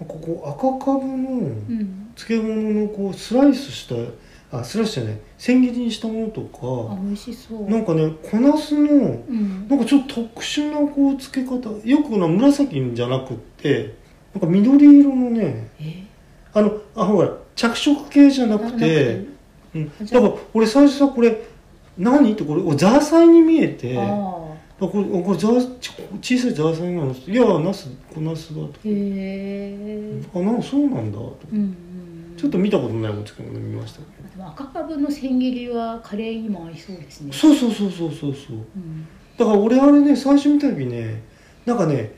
[0.00, 3.94] こう赤かぶのうん漬物のこうスライスした
[4.58, 7.68] あスライスじゃない千切りにしたものとかあ美味しそう。
[7.68, 9.68] なんかね小ナスのうん。
[9.68, 13.94] なんかちょっと特殊なこう漬け方よくな紫じゃなくって
[14.34, 16.04] なんか緑色のねえ？
[16.54, 19.26] あのあほら着色系じゃなくて
[19.74, 21.42] うん、だから俺最初さこれ
[21.98, 22.32] 何？
[22.32, 23.94] ってこれザーサイに見えて
[24.78, 25.90] これこれザーち
[26.22, 27.12] 小さいザーサイなの？
[27.12, 28.68] いやナス小ナスだと。
[28.68, 31.38] あへえあなんそうなんだと。
[31.52, 31.76] うんうん
[32.36, 37.28] ちょっと見たことないお漬物見ましたけでも赤かぶの千切りはカレーにも合いそうですね。
[37.30, 38.56] どそうそうそうそうそうそう。
[38.56, 39.06] うん。
[39.38, 41.22] だから俺あれね最初見た時ね
[41.64, 42.12] なんかね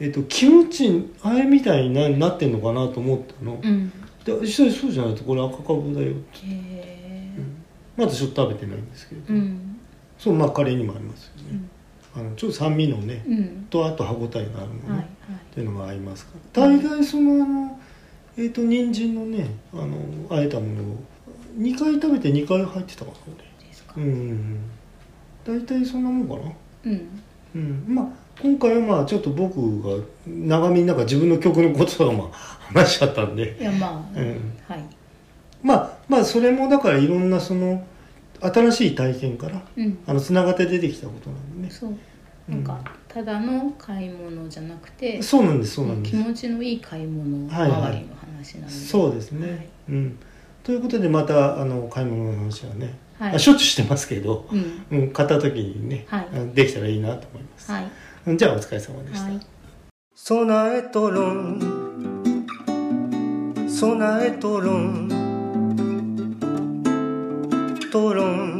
[0.00, 3.90] えっとキムチあれみたいにななってんのかなと思ったの、うん。
[4.24, 7.38] で実際そうじゃないとこれ赤かぶだよって、へえ
[7.96, 9.78] まだちょっと食べてないんですけど、うん。
[10.18, 11.60] そうまあカレーにもありますよね、
[12.14, 12.20] うん。
[12.20, 13.66] あのちょっと酸味のね、うん。
[13.70, 15.04] とあと歯ごたえがあるのね、はいはい。
[15.04, 15.06] っ
[15.54, 16.68] ていうのが合いますから。
[16.68, 17.80] 大概そのあの
[18.36, 19.96] えっ、と人参のねあの
[20.30, 20.96] あえたものを
[21.58, 23.94] 2回食べて2回入ってたかなですか。
[23.96, 24.60] 俺うん
[25.46, 26.52] 大体そんなもんかな。
[26.86, 27.08] うん。
[27.54, 27.84] うん。
[27.94, 28.06] まあ
[28.40, 32.28] 今回はまあちょっと僕が長めになんか自分の曲のこととかまあ
[32.74, 33.56] 話しちゃったんで。
[33.60, 34.52] いやまあ、うん。
[34.66, 34.84] はい。
[35.62, 37.86] まあまあそれもだからいろんなその
[38.40, 39.98] 新しい体験からうん。
[40.06, 41.70] あのつながって出てきたことなんでね。
[41.70, 41.96] そう。
[42.46, 42.78] なんか、
[43.08, 46.16] ただの買い物じゃなくてそうなんですそうなんです。
[46.16, 47.80] 気持ちのいい買い物はいはい。
[47.80, 48.13] 周りの
[48.44, 49.68] 話なので、そうですね、はい。
[49.88, 50.18] うん。
[50.62, 53.34] ということでまたあの買い物の話はね、はい。
[53.36, 54.84] あしょっちゅうしてますけど、うん。
[54.90, 56.28] うん、買った時にね、はい。
[56.34, 57.90] あできたらいいなと思います、はい。
[58.26, 59.40] うんじゃあお疲れ様でした、はい。
[60.14, 62.46] 備えとろん。
[63.68, 65.24] 備えとろん。
[67.94, 68.53] 討論